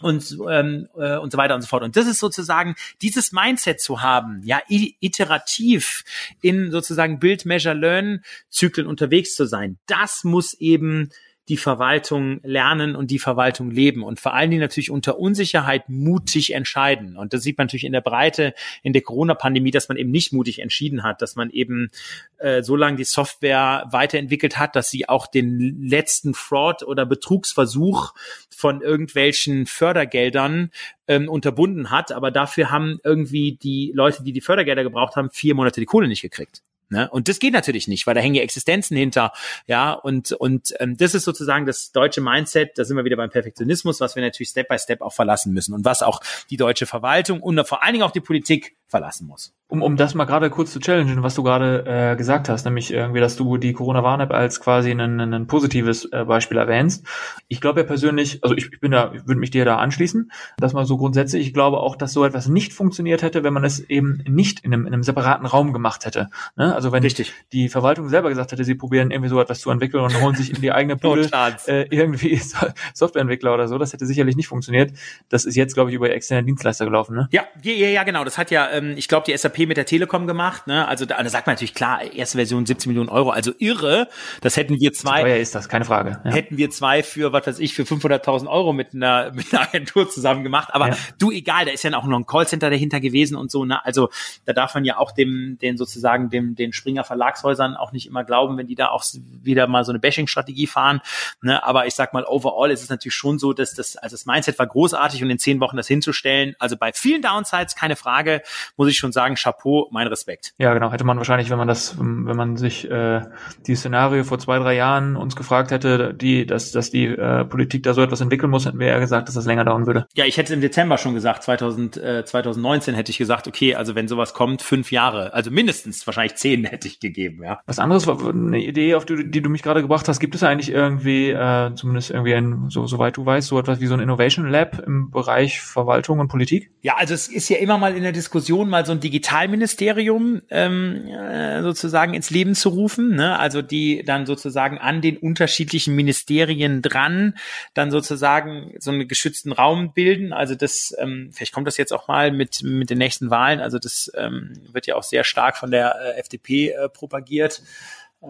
[0.01, 1.82] und ähm, äh, und so weiter und so fort.
[1.82, 6.05] Und das ist sozusagen dieses Mindset zu haben, ja, iterativ
[6.41, 9.78] in sozusagen Build, Measure, Learn Zyklen unterwegs zu sein.
[9.87, 11.11] Das muss eben
[11.49, 16.55] die Verwaltung lernen und die Verwaltung leben und vor allen Dingen natürlich unter Unsicherheit mutig
[16.55, 17.16] entscheiden.
[17.18, 20.32] Und das sieht man natürlich in der Breite in der Corona-Pandemie, dass man eben nicht
[20.32, 21.90] mutig entschieden hat, dass man eben
[22.38, 28.14] äh, so lange die Software weiterentwickelt hat, dass sie auch den letzten Fraud oder Betrugsversuch
[28.49, 30.70] von irgendwelchen Fördergeldern
[31.09, 32.11] ähm, unterbunden hat.
[32.12, 36.09] Aber dafür haben irgendwie die Leute, die die Fördergelder gebraucht haben, vier Monate die Kohle
[36.09, 36.62] nicht gekriegt.
[36.89, 37.09] Ne?
[37.11, 39.32] Und das geht natürlich nicht, weil da hängen ja Existenzen hinter.
[39.66, 43.30] Ja, und, und ähm, das ist sozusagen das deutsche Mindset, da sind wir wieder beim
[43.30, 46.20] Perfektionismus, was wir natürlich Step by Step auch verlassen müssen und was auch
[46.51, 49.53] die deutsche Verwaltung und vor allen Dingen auch die Politik verlassen muss.
[49.66, 52.93] Um, um das mal gerade kurz zu challengen, was du gerade äh, gesagt hast, nämlich
[52.93, 57.05] irgendwie, dass du die Corona-Warn-App als quasi ein, ein positives äh, Beispiel erwähnst.
[57.49, 60.74] Ich glaube ja persönlich, also ich, ich bin da, würde mich dir da anschließen, dass
[60.74, 63.80] man so grundsätzlich, ich glaube auch, dass so etwas nicht funktioniert hätte, wenn man es
[63.80, 66.28] eben nicht in einem, in einem separaten Raum gemacht hätte.
[66.55, 66.73] Ne?
[66.74, 67.32] Also wenn Richtig.
[67.52, 70.50] die Verwaltung selber gesagt hätte, sie probieren irgendwie so etwas zu entwickeln und holen sich
[70.50, 71.28] in die eigene Pool
[71.66, 72.40] äh, irgendwie
[72.94, 74.92] Softwareentwickler oder so, das hätte sicherlich nicht funktioniert.
[75.28, 77.16] Das ist jetzt, glaube ich, über externe Dienstleister gelaufen.
[77.16, 77.28] Ne?
[77.30, 78.24] Ja, ja, ja, genau.
[78.24, 80.66] Das hat ja ähm, ich glaube, die SAP mit der Telekom gemacht.
[80.66, 80.86] Ne?
[80.86, 84.08] Also da, da sagt man natürlich klar, erste Version 17 Millionen Euro, also irre.
[84.40, 85.22] Das hätten wir zwei.
[85.22, 86.20] Teuer ist das, keine Frage.
[86.24, 86.32] Ja.
[86.32, 90.08] Hätten wir zwei für, was weiß ich, für 500.000 Euro mit einer, mit einer Agentur
[90.08, 90.68] zusammen gemacht.
[90.72, 90.96] Aber ja.
[91.18, 93.64] du, egal, da ist ja auch noch ein Callcenter dahinter gewesen und so.
[93.64, 93.84] Ne?
[93.84, 94.10] Also
[94.44, 98.24] da darf man ja auch dem, den sozusagen dem, den Springer Verlagshäusern auch nicht immer
[98.24, 99.04] glauben, wenn die da auch
[99.42, 101.00] wieder mal so eine Bashing-Strategie fahren.
[101.42, 101.62] Ne?
[101.64, 104.58] Aber ich sag mal, overall ist es natürlich schon so, dass das, also das Mindset
[104.58, 106.54] war großartig und in zehn Wochen das hinzustellen.
[106.58, 108.42] Also bei vielen Downsides, keine Frage,
[108.76, 110.54] muss ich schon sagen, Chapeau, mein Respekt.
[110.58, 110.92] Ja, genau.
[110.92, 113.22] Hätte man wahrscheinlich, wenn man das, wenn man sich äh,
[113.66, 117.82] die Szenario vor zwei, drei Jahren uns gefragt hätte, die, dass, dass die äh, Politik
[117.82, 120.06] da so etwas entwickeln muss, hätten wir ja gesagt, dass das länger dauern würde.
[120.14, 123.94] Ja, ich hätte im Dezember schon gesagt, 2000, äh, 2019 hätte ich gesagt, okay, also
[123.94, 127.61] wenn sowas kommt, fünf Jahre, also mindestens wahrscheinlich zehn hätte ich gegeben, ja.
[127.66, 130.70] Was anderes, eine Idee, auf die, die du mich gerade gebracht hast, gibt es eigentlich
[130.70, 134.48] irgendwie, äh, zumindest irgendwie ein, so, soweit du weißt, so etwas wie so ein Innovation
[134.48, 136.70] Lab im Bereich Verwaltung und Politik?
[136.82, 141.09] Ja, also es ist ja immer mal in der Diskussion mal so ein Digitalministerium ähm,
[141.09, 143.38] äh, sozusagen ins Leben zu rufen, ne?
[143.38, 147.34] also die dann sozusagen an den unterschiedlichen Ministerien dran
[147.72, 150.32] dann sozusagen so einen geschützten Raum bilden.
[150.32, 153.61] Also das, ähm, vielleicht kommt das jetzt auch mal mit mit den nächsten Wahlen.
[153.61, 157.62] Also das ähm, wird ja auch sehr stark von der äh, FDP äh, propagiert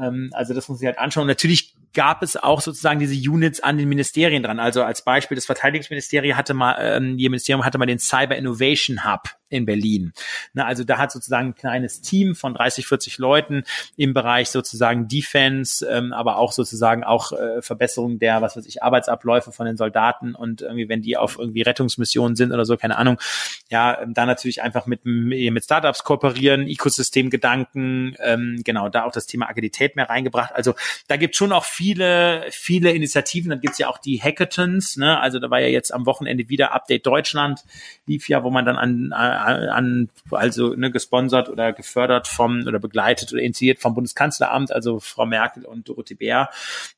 [0.01, 1.27] Ähm, also das muss ich halt anschauen.
[1.27, 4.59] natürlich gab es auch sozusagen diese Units an den Ministerien dran.
[4.59, 9.05] Also als Beispiel das Verteidigungsministerium hatte mal, ähm, ihr Ministerium hatte mal den Cyber Innovation
[9.05, 10.13] Hub in Berlin.
[10.53, 13.65] Na, also da hat sozusagen ein kleines Team von 30, 40 Leuten
[13.97, 18.83] im Bereich sozusagen Defense, ähm, aber auch sozusagen auch äh, Verbesserung der, was weiß ich,
[18.83, 22.97] Arbeitsabläufe von den Soldaten und irgendwie, wenn die auf irgendwie Rettungsmissionen sind oder so, keine
[22.97, 23.19] Ahnung,
[23.71, 29.27] ja, ähm, da natürlich einfach mit, mit Startups kooperieren, Ökosystemgedanken, ähm, genau, da auch das
[29.27, 30.55] Thema Agilität mehr reingebracht.
[30.55, 30.75] Also
[31.09, 33.51] da gibt schon auch viele, viele Initiativen.
[33.51, 35.21] Dann gibt's ja auch die Hackathons, ne?
[35.21, 37.61] Also da war ja jetzt am Wochenende wieder Update Deutschland,
[38.07, 39.33] lief ja, wo man dann an, an
[40.31, 45.65] also ne, gesponsert oder gefördert vom oder begleitet oder initiiert vom Bundeskanzleramt, also Frau Merkel
[45.65, 46.51] und Dorothee Bär,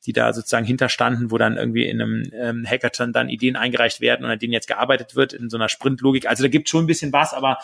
[0.07, 4.24] die da sozusagen hinterstanden, wo dann irgendwie in einem ähm, Hackathon dann Ideen eingereicht werden
[4.24, 6.28] und an denen jetzt gearbeitet wird in so einer Sprintlogik.
[6.28, 7.59] Also da gibt schon ein bisschen was, aber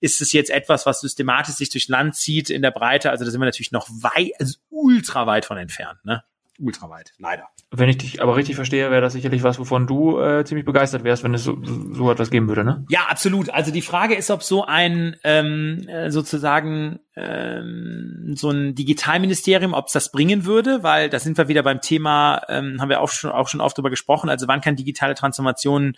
[0.00, 3.10] ist es jetzt etwas, was systematisch sich durch Land zieht in der Breite?
[3.10, 6.24] Also da sind wir natürlich noch weit, also ultra weit von entfernt, ne?
[6.58, 7.48] Ultra weit, leider.
[7.70, 11.02] Wenn ich dich aber richtig verstehe, wäre das sicherlich was, wovon du äh, ziemlich begeistert
[11.02, 12.84] wärst, wenn es so, so etwas geben würde, ne?
[12.88, 13.50] Ja, absolut.
[13.50, 19.86] Also die Frage ist, ob so ein ähm, äh, sozusagen ähm, so ein Digitalministerium, ob
[19.86, 23.08] es das bringen würde, weil da sind wir wieder beim Thema, ähm, haben wir auch
[23.08, 25.96] schon, auch schon oft drüber gesprochen, also wann kann digitale Transformation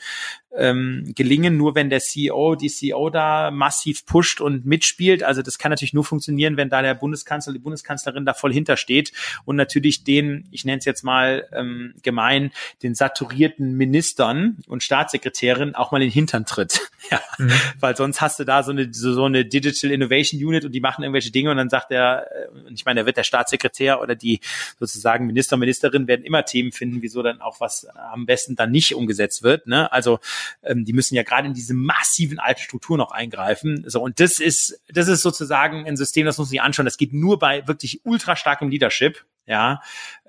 [0.57, 5.23] ähm, gelingen, nur wenn der CEO, die CEO da massiv pusht und mitspielt.
[5.23, 9.13] Also das kann natürlich nur funktionieren, wenn da der Bundeskanzler, die Bundeskanzlerin da voll hintersteht
[9.45, 12.53] und natürlich den, ich nenne es jetzt mal ähm, gemein,
[12.83, 16.91] den saturierten Ministern und Staatssekretärin auch mal in den Hintern tritt.
[17.11, 17.21] ja.
[17.39, 17.53] Mhm.
[17.81, 20.81] Weil sonst hast du da so eine, so, so eine Digital Innovation Unit und die
[20.81, 24.15] machen irgendwelche Dinge und dann sagt er, äh, ich meine, da wird der Staatssekretär oder
[24.15, 24.41] die
[24.79, 28.95] sozusagen Minister, Ministerin werden immer Themen finden, wieso dann auch was am besten dann nicht
[28.95, 29.67] umgesetzt wird.
[29.67, 29.91] Ne?
[29.93, 30.19] Also
[30.63, 33.85] ähm, die müssen ja gerade in diese massiven alten Strukturen noch eingreifen.
[33.87, 36.85] So und das ist das ist sozusagen ein System, das muss man sich anschauen.
[36.85, 39.81] Das geht nur bei wirklich ultra starkem Leadership ja.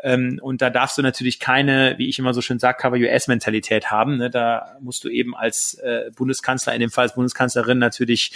[0.04, 4.18] Ähm, und da darfst du natürlich keine, wie ich immer so schön sage, Cover-US-Mentalität haben.
[4.18, 4.30] Ne?
[4.30, 8.32] Da musst du eben als äh, Bundeskanzler, in dem Fall als Bundeskanzlerin, natürlich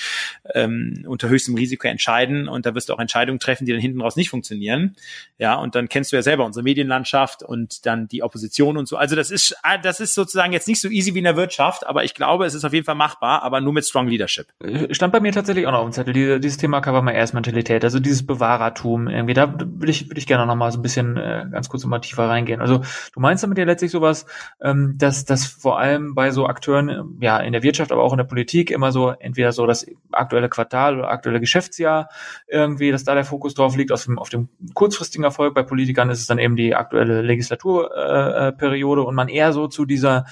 [0.54, 2.48] ähm, unter höchstem Risiko entscheiden.
[2.48, 4.96] Und da wirst du auch Entscheidungen treffen, die dann hinten raus nicht funktionieren.
[5.38, 8.98] Ja, und dann kennst du ja selber unsere Medienlandschaft und dann die Opposition und so.
[8.98, 11.86] Also das ist, ah, das ist sozusagen jetzt nicht so easy wie in der Wirtschaft,
[11.86, 14.48] aber ich glaube, es ist auf jeden Fall machbar, aber nur mit Strong Leadership.
[14.92, 18.26] Stand bei mir tatsächlich auch noch auf dem Zettel, diese, dieses Thema Cover-My-Ass-Mentalität, also dieses
[18.26, 19.34] Bewahrertum irgendwie.
[19.34, 22.28] Da würde ich, würde ich gerne nochmal so ein bisschen äh, ganz kurz nochmal tiefer
[22.28, 22.62] reingehen.
[22.62, 22.82] Also
[23.14, 24.26] du meinst damit ja letztlich sowas,
[24.62, 28.14] ähm, dass dass vor allem bei so Akteuren, äh, ja, in der Wirtschaft, aber auch
[28.14, 32.10] in der Politik immer so entweder so das aktuelle Quartal oder aktuelle Geschäftsjahr
[32.48, 35.54] irgendwie, dass da der Fokus drauf liegt, auf dem, auf dem kurzfristigen Erfolg.
[35.54, 39.68] Bei Politikern ist es dann eben die aktuelle Legislaturperiode äh, äh und man eher so
[39.68, 40.26] zu dieser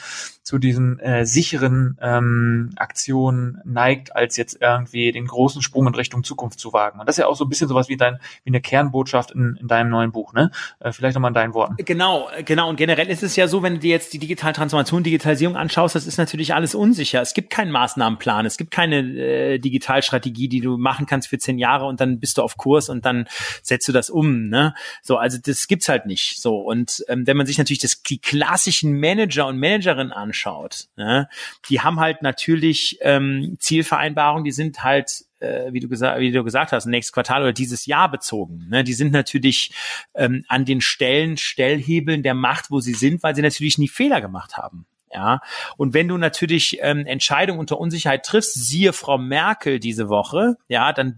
[0.49, 6.23] zu diesen äh, sicheren ähm, Aktionen neigt, als jetzt irgendwie den großen Sprung in Richtung
[6.23, 6.99] Zukunft zu wagen.
[6.99, 9.59] Und das ist ja auch so ein bisschen sowas wie dein wie eine Kernbotschaft in,
[9.61, 10.51] in deinem neuen Buch, ne?
[10.79, 11.75] Äh, vielleicht nochmal in deinen Worten.
[11.77, 12.69] Genau, genau.
[12.69, 15.95] Und generell ist es ja so, wenn du dir jetzt die digitale Transformation, Digitalisierung anschaust,
[15.95, 17.21] das ist natürlich alles unsicher.
[17.21, 21.57] Es gibt keinen Maßnahmenplan, es gibt keine äh, Digitalstrategie, die du machen kannst für zehn
[21.57, 23.27] Jahre und dann bist du auf Kurs und dann
[23.61, 24.49] setzt du das um.
[24.49, 24.73] Ne?
[25.01, 26.41] So, also das gibt's halt nicht.
[26.41, 30.87] So und ähm, wenn man sich natürlich das, die klassischen Manager und Managerinnen anschaut anschaut,
[30.95, 31.27] ne,
[31.69, 36.43] die haben halt natürlich ähm, Zielvereinbarungen, die sind halt äh, wie du gesagt, wie du
[36.43, 38.67] gesagt hast, nächstes Quartal oder dieses Jahr bezogen.
[38.69, 38.83] Ne?
[38.83, 39.71] Die sind natürlich
[40.13, 44.21] ähm, an den Stellen, Stellhebeln der Macht, wo sie sind, weil sie natürlich nie Fehler
[44.21, 44.85] gemacht haben.
[45.11, 45.41] Ja,
[45.75, 50.93] und wenn du natürlich ähm, Entscheidungen unter Unsicherheit triffst, siehe Frau Merkel diese Woche, ja,
[50.93, 51.17] dann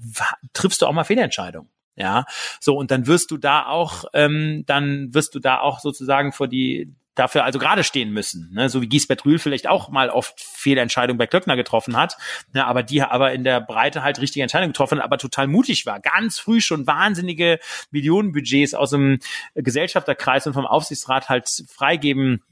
[0.54, 1.70] triffst du auch mal Fehlentscheidungen.
[1.98, 2.26] Ja,
[2.62, 6.48] so und dann wirst du da auch, ähm, dann wirst du da auch sozusagen vor
[6.48, 8.70] die dafür also gerade stehen müssen, ne?
[8.70, 12.18] so wie Giesbert Rühl vielleicht auch mal oft Fehlentscheidungen bei Klöckner getroffen hat,
[12.54, 12.66] ne?
[12.66, 16.00] aber die aber in der Breite halt richtige Entscheidungen getroffen hat, aber total mutig war,
[16.00, 17.60] ganz früh schon wahnsinnige
[17.92, 19.20] Millionenbudgets aus dem
[19.56, 22.44] Gesellschafterkreis und vom Aufsichtsrat halt freigeben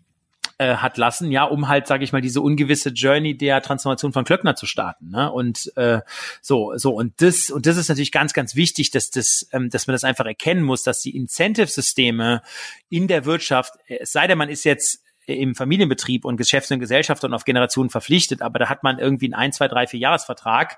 [0.59, 4.25] äh, hat lassen, ja, um halt, sage ich mal, diese ungewisse Journey der Transformation von
[4.25, 5.09] Klöckner zu starten.
[5.09, 5.31] Ne?
[5.31, 6.01] Und äh,
[6.41, 9.87] so, so und das und das ist natürlich ganz, ganz wichtig, dass das, ähm, dass
[9.87, 12.41] man das einfach erkennen muss, dass die Incentive-Systeme
[12.89, 17.23] in der Wirtschaft, es sei denn, man ist jetzt im Familienbetrieb und Geschäfts- und Gesellschaft
[17.23, 20.77] und auf Generationen verpflichtet, aber da hat man irgendwie einen ein, zwei, drei, vier Jahresvertrag,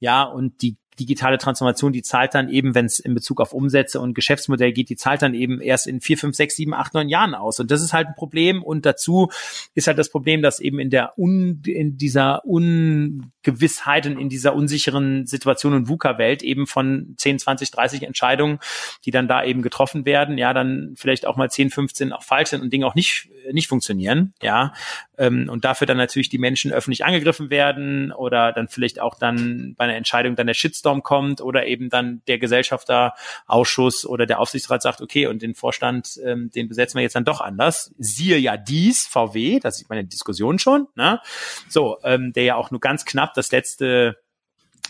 [0.00, 4.00] ja, und die digitale Transformation, die zahlt dann eben, wenn es in Bezug auf Umsätze
[4.00, 7.08] und Geschäftsmodell geht, die zahlt dann eben erst in vier, fünf, sechs, sieben, acht, neun
[7.08, 7.60] Jahren aus.
[7.60, 8.62] Und das ist halt ein Problem.
[8.62, 9.30] Und dazu
[9.74, 14.54] ist halt das Problem, dass eben in der un, in dieser Ungewissheit und in dieser
[14.54, 18.58] unsicheren Situation und VUCA-Welt eben von 10, 20, 30 Entscheidungen,
[19.04, 22.50] die dann da eben getroffen werden, ja, dann vielleicht auch mal 10, 15 auch falsch
[22.50, 24.72] sind und Dinge auch nicht nicht funktionieren, ja,
[25.16, 29.74] ähm, und dafür dann natürlich die Menschen öffentlich angegriffen werden oder dann vielleicht auch dann
[29.76, 34.82] bei einer Entscheidung dann der Shitstorm kommt oder eben dann der Gesellschafterausschuss oder der Aufsichtsrat
[34.82, 37.94] sagt, okay, und den Vorstand, ähm, den besetzen wir jetzt dann doch anders.
[37.98, 41.20] Siehe ja dies, VW, das sieht man Diskussion schon, ne?
[41.68, 44.16] So, ähm, der ja auch nur ganz knapp das letzte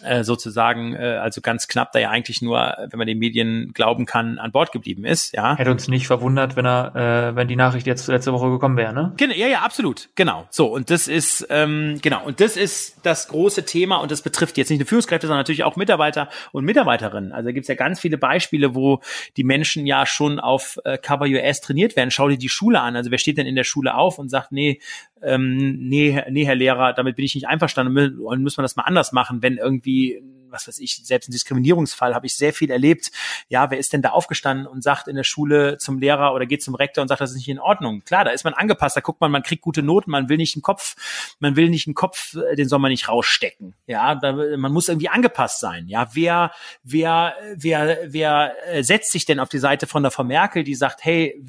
[0.05, 4.07] äh, sozusagen, äh, also ganz knapp, da ja eigentlich nur, wenn man den Medien glauben
[4.07, 5.57] kann, an Bord geblieben ist, ja.
[5.57, 6.95] Hätte uns nicht verwundert, wenn er,
[7.31, 9.13] äh, wenn die Nachricht jetzt letzte Woche gekommen wäre, ne?
[9.17, 10.47] Genau, ja, ja, absolut, genau.
[10.51, 14.57] So, und das ist, ähm, genau, und das ist das große Thema und das betrifft
[14.59, 17.33] jetzt nicht nur Führungskräfte, sondern natürlich auch Mitarbeiter und Mitarbeiterinnen.
[17.33, 19.01] Also gibt es ja ganz viele Beispiele, wo
[19.37, 22.11] die Menschen ja schon auf äh, Cover US trainiert werden.
[22.11, 22.97] Schau dir die Schule an.
[22.97, 24.81] Also wer steht denn in der Schule auf und sagt, nee,
[25.23, 28.21] ähm, nee, nee, Herr Lehrer, damit bin ich nicht einverstanden.
[28.21, 32.15] Und müssen wir das mal anders machen, wenn irgendwie was weiß ich, selbst ein Diskriminierungsfall
[32.15, 33.11] habe ich sehr viel erlebt.
[33.49, 36.63] Ja, wer ist denn da aufgestanden und sagt in der Schule zum Lehrer oder geht
[36.63, 38.03] zum Rektor und sagt, das ist nicht in Ordnung?
[38.05, 40.57] Klar, da ist man angepasst, da guckt man, man kriegt gute Noten, man will nicht
[40.57, 40.97] einen Kopf,
[41.39, 43.75] man will nicht einen Kopf, äh, den soll man nicht rausstecken.
[43.87, 45.89] Ja, da, man muss irgendwie angepasst sein.
[45.89, 50.25] Ja, wer, wer, wer, wer äh, setzt sich denn auf die Seite von der Frau
[50.25, 51.43] Merkel, die sagt, hey,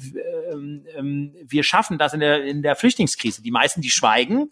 [0.50, 3.42] ähm, ähm, wir schaffen das in der, in der Flüchtlingskrise.
[3.42, 4.50] Die meisten, die schweigen,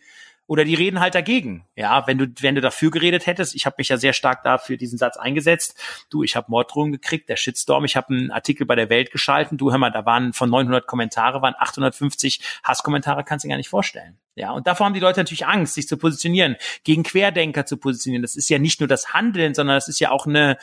[0.49, 1.67] oder die reden halt dagegen.
[1.77, 4.79] Ja, wenn du wenn du dafür geredet hättest, ich habe mich ja sehr stark dafür
[4.79, 5.79] diesen Satz eingesetzt.
[6.11, 9.59] Du, ich habe Morddrohungen gekriegt, der Shitstorm, ich habe einen Artikel bei der Welt geschalten.
[9.59, 13.59] Du hör mal, da waren von 900 Kommentare waren 850 Hasskommentare, kannst du dir gar
[13.59, 14.19] nicht vorstellen.
[14.39, 18.23] Ja, und davor haben die Leute natürlich Angst, sich zu positionieren, gegen Querdenker zu positionieren.
[18.23, 20.59] Das ist ja nicht nur das Handeln, sondern das ist ja auch eine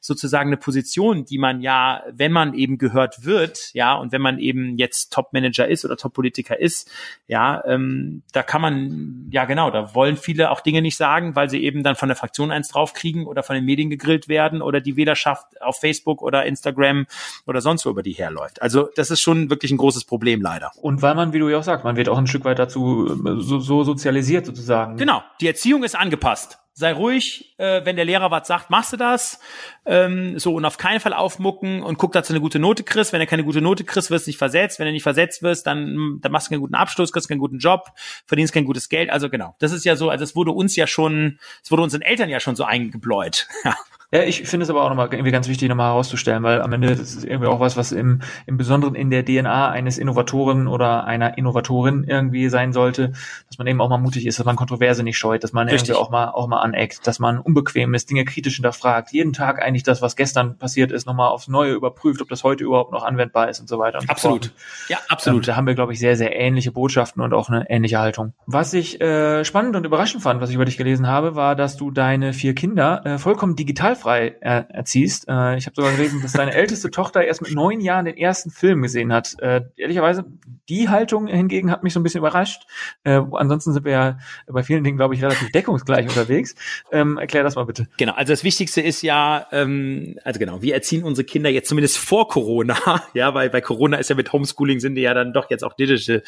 [0.00, 4.38] sozusagen eine Position, die man ja, wenn man eben gehört wird, ja, und wenn man
[4.38, 6.90] eben jetzt Top-Manager ist oder Top-Politiker ist,
[7.28, 11.48] ja, ähm, da kann man, ja genau, da wollen viele auch Dinge nicht sagen, weil
[11.48, 14.80] sie eben dann von der Fraktion eins draufkriegen oder von den Medien gegrillt werden oder
[14.80, 17.06] die Wählerschaft auf Facebook oder Instagram
[17.46, 18.60] oder sonst wo über die herläuft.
[18.60, 20.72] Also das ist schon wirklich ein großes Problem leider.
[20.80, 23.19] Und weil man, wie du ja auch sagst, man wird auch ein Stück weit dazu
[23.38, 24.96] so, so sozialisiert sozusagen.
[24.96, 26.58] Genau, die Erziehung ist angepasst.
[26.72, 29.38] Sei ruhig, äh, wenn der Lehrer was sagt, machst du das.
[29.84, 33.12] Ähm, so und auf keinen Fall aufmucken und guck, dass du eine gute Note kriegst.
[33.12, 34.78] Wenn du keine gute Note kriegst, wirst du nicht versetzt.
[34.78, 37.58] Wenn du nicht versetzt wirst, dann, dann machst du keinen guten Abschluss, kriegst keinen guten
[37.58, 37.92] Job,
[38.24, 39.10] verdienst kein gutes Geld.
[39.10, 42.02] Also genau, das ist ja so, also es wurde uns ja schon, es wurde unseren
[42.02, 43.46] Eltern ja schon so eingebläut.
[44.12, 46.96] Ja, ich finde es aber auch nochmal irgendwie ganz wichtig, nochmal herauszustellen, weil am Ende
[46.96, 51.04] das ist irgendwie auch was, was im, im Besonderen in der DNA eines Innovatoren oder
[51.04, 53.12] einer Innovatorin irgendwie sein sollte,
[53.46, 55.90] dass man eben auch mal mutig ist, dass man Kontroverse nicht scheut, dass man Richtig.
[55.90, 59.62] irgendwie auch mal, auch mal aneckt, dass man unbequem ist, Dinge kritisch hinterfragt, jeden Tag
[59.62, 63.04] eigentlich das, was gestern passiert ist, nochmal aufs Neue überprüft, ob das heute überhaupt noch
[63.04, 64.00] anwendbar ist und so weiter.
[64.00, 64.46] Und absolut.
[64.46, 64.50] So
[64.88, 65.46] ja, absolut.
[65.46, 68.32] Da haben wir, glaube ich, sehr, sehr ähnliche Botschaften und auch eine ähnliche Haltung.
[68.46, 71.76] Was ich äh, spannend und überraschend fand, was ich über dich gelesen habe, war, dass
[71.76, 73.54] du deine vier Kinder äh, vollkommen
[74.00, 75.28] digitalfrei äh, erziehst.
[75.28, 78.50] Äh, ich habe sogar gelesen, dass deine älteste Tochter erst mit neun Jahren den ersten
[78.50, 79.36] Film gesehen hat.
[79.40, 80.24] Äh, ehrlicherweise,
[80.68, 82.62] die Haltung hingegen hat mich so ein bisschen überrascht.
[83.04, 86.54] Äh, ansonsten sind wir ja bei vielen Dingen, glaube ich, relativ deckungsgleich unterwegs.
[86.92, 87.88] Ähm, erklär das mal bitte.
[87.98, 91.98] Genau, also das Wichtigste ist ja, ähm, also genau, wir erziehen unsere Kinder jetzt zumindest
[91.98, 92.76] vor Corona,
[93.14, 95.74] ja, weil bei Corona ist ja mit Homeschooling sind die ja dann doch jetzt auch
[95.74, 96.22] digital,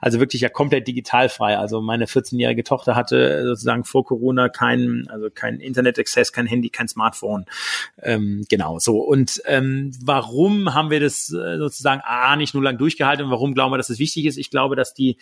[0.00, 1.58] also wirklich ja komplett digitalfrei.
[1.58, 6.88] Also meine 14-jährige Tochter hatte sozusagen vor Corona keinen, also kein Internet-Access, kein Handy, kein
[6.88, 7.17] Smartphone.
[8.02, 8.98] Ähm, genau, so.
[8.98, 13.54] Und ähm, warum haben wir das äh, sozusagen A, nicht nur lang durchgehalten und warum
[13.54, 14.38] glauben wir, dass es das wichtig ist?
[14.38, 15.16] Ich glaube, dass die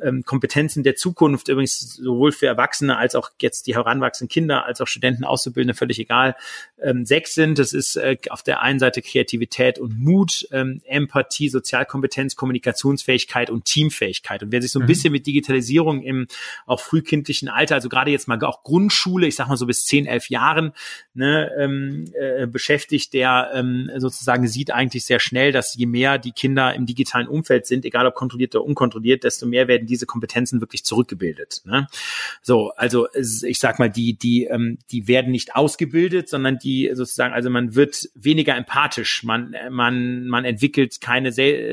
[0.00, 4.80] ähm, Kompetenzen der Zukunft übrigens sowohl für Erwachsene als auch jetzt die heranwachsenden Kinder als
[4.80, 6.36] auch Studenten, Auszubildende, völlig egal,
[6.80, 7.58] ähm, sechs sind.
[7.58, 13.64] Das ist äh, auf der einen Seite Kreativität und Mut, ähm, Empathie, Sozialkompetenz, Kommunikationsfähigkeit und
[13.64, 14.42] Teamfähigkeit.
[14.42, 14.88] Und wer sich so ein mhm.
[14.88, 16.26] bisschen mit Digitalisierung im
[16.66, 20.06] auch frühkindlichen Alter, also gerade jetzt mal auch Grundschule, ich sag mal so bis zehn,
[20.06, 20.72] elf Jahren,
[21.14, 26.32] ne, ähm, äh, beschäftigt, der ähm, sozusagen sieht eigentlich sehr schnell, dass je mehr die
[26.32, 30.60] Kinder im digitalen Umfeld sind, egal ob kontrolliert oder unkontrolliert, desto mehr werden diese Kompetenzen
[30.60, 31.62] wirklich zurückgebildet.
[31.64, 31.86] Ne?
[32.42, 37.34] So, also ich sag mal, die, die, ähm, die werden nicht ausgebildet, sondern die sozusagen,
[37.34, 41.32] also man wird weniger empathisch, man, man, man entwickelt keine,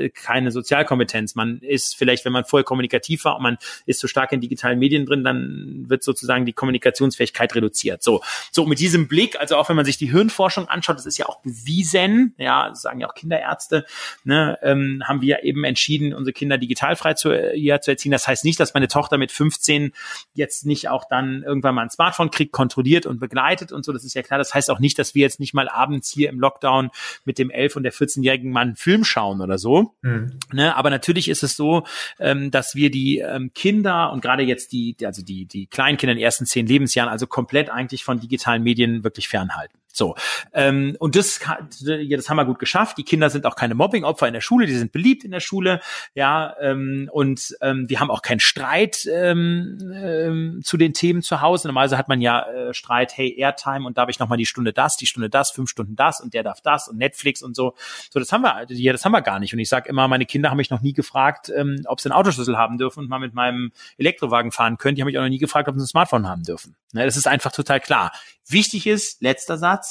[0.10, 1.36] keine Sozialkompetenz.
[1.36, 4.80] Man ist vielleicht, wenn man vorher kommunikativ war und man ist so stark in digitalen
[4.80, 8.04] Medien drin, dann wird sozusagen die Kommunikationsfähigkeit reduziert.
[8.04, 11.18] So, so mit diesem Blick, also auch wenn man sich die Hirnforschung anschaut, das ist
[11.18, 13.86] ja auch bewiesen, ja, sagen ja auch Kinderärzte,
[14.24, 18.12] ne, ähm, haben wir eben entschieden, unsere Kinder digitalfrei zu, ja, zu erziehen.
[18.12, 19.92] Das heißt nicht, dass meine Tochter mit 15
[20.36, 24.04] jetzt nicht auch dann irgendwann mal ein Smartphone kriegt, kontrolliert und begleitet und so, das
[24.04, 24.38] ist ja klar.
[24.38, 26.92] Das heißt auch nicht, dass wir jetzt nicht mal abends hier im Lockdown
[27.26, 29.96] mit dem 11- und der 14-jährigen Mann einen Film schauen oder so.
[30.02, 30.40] Mhm.
[30.54, 31.86] Ne, aber natürlich ist es so,
[32.20, 36.18] ähm, dass wir die ähm, Kinder und gerade jetzt die, also die, die Kleinkinder in
[36.20, 39.80] den ersten zehn Lebensjahren, also komplett eigentlich von digitalen Medien wirklich fernhalten.
[39.92, 40.16] So.
[40.54, 41.40] Ähm, und das,
[41.80, 42.98] ja, das haben wir gut geschafft.
[42.98, 45.82] Die Kinder sind auch keine Mobbing-Opfer in der Schule, die sind beliebt in der Schule,
[46.14, 51.42] ja, ähm, und ähm, wir haben auch keinen Streit ähm, ähm, zu den Themen zu
[51.42, 51.68] Hause.
[51.68, 54.98] Normalerweise hat man ja äh, Streit, hey, Airtime und darf ich nochmal die Stunde das,
[54.98, 57.76] die Stunde das, fünf Stunden das und der darf das und Netflix und so.
[58.12, 59.54] So, das haben wir, ja, das haben wir gar nicht.
[59.54, 62.20] Und ich sage immer, meine Kinder haben mich noch nie gefragt, ähm, ob sie einen
[62.20, 64.96] Autoschlüssel haben dürfen und mal mit meinem Elektrowagen fahren können.
[64.96, 66.76] Die haben mich auch noch nie gefragt, ob sie ein Smartphone haben dürfen.
[66.94, 68.12] Ne, das ist einfach total klar.
[68.48, 69.89] Wichtig ist, letzter Satz,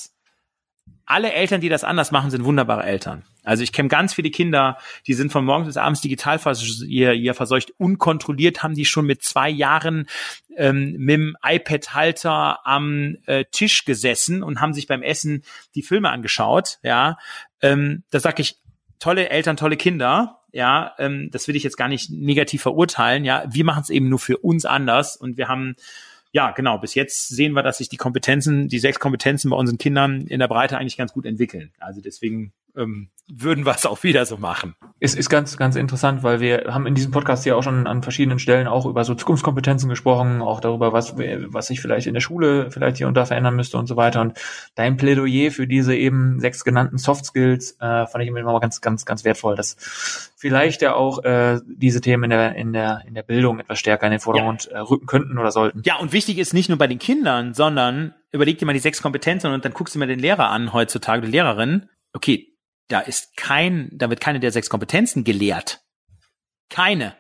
[1.09, 3.25] alle Eltern, die das anders machen, sind wunderbare Eltern.
[3.43, 7.15] Also ich kenne ganz viele Kinder, die sind von morgens bis abends digital vers ihr,
[7.15, 7.73] ihr verseucht.
[7.79, 10.07] Unkontrolliert haben die schon mit zwei Jahren
[10.57, 15.45] ähm, mit dem iPad-Halter am äh, Tisch gesessen und haben sich beim Essen
[15.75, 16.79] die Filme angeschaut.
[16.83, 17.17] Ja,
[17.63, 18.59] ähm, da sage ich,
[18.99, 20.41] tolle Eltern, tolle Kinder.
[20.53, 23.25] Ja, ähm, das will ich jetzt gar nicht negativ verurteilen.
[23.25, 25.75] Ja, wir machen es eben nur für uns anders und wir haben
[26.33, 26.79] ja, genau.
[26.79, 30.41] Bis jetzt sehen wir, dass sich die Kompetenzen, die sechs Kompetenzen bei unseren Kindern in
[30.41, 31.73] der Breite eigentlich ganz gut entwickeln.
[31.79, 34.75] Also deswegen ähm, würden wir es auch wieder so machen.
[35.01, 38.03] Es ist ganz, ganz interessant, weil wir haben in diesem Podcast ja auch schon an
[38.03, 42.21] verschiedenen Stellen auch über so Zukunftskompetenzen gesprochen, auch darüber, was, was sich vielleicht in der
[42.21, 44.23] Schule vielleicht hier und da verändern müsste und so weiter.
[44.23, 44.39] Und
[44.75, 48.81] dein Plädoyer für diese eben sechs genannten Soft Skills äh, fand ich immer mal ganz,
[48.81, 49.77] ganz, ganz wertvoll, dass
[50.37, 54.07] vielleicht ja auch äh, diese Themen in der, in der, in der Bildung etwas stärker
[54.07, 54.79] in den Vordergrund ja.
[54.79, 55.83] äh, rücken könnten oder sollten.
[55.85, 59.03] Ja, und wichtig ist nicht nur bei den Kindern, sondern überleg dir mal die sechs
[59.03, 61.89] Kompetenzen und dann guckst du mir den Lehrer an heutzutage, die Lehrerin.
[62.15, 62.48] Okay,
[62.89, 65.81] da ist kein, da wird keine der sechs Kompetenzen gelehrt.
[66.71, 67.15] Keine.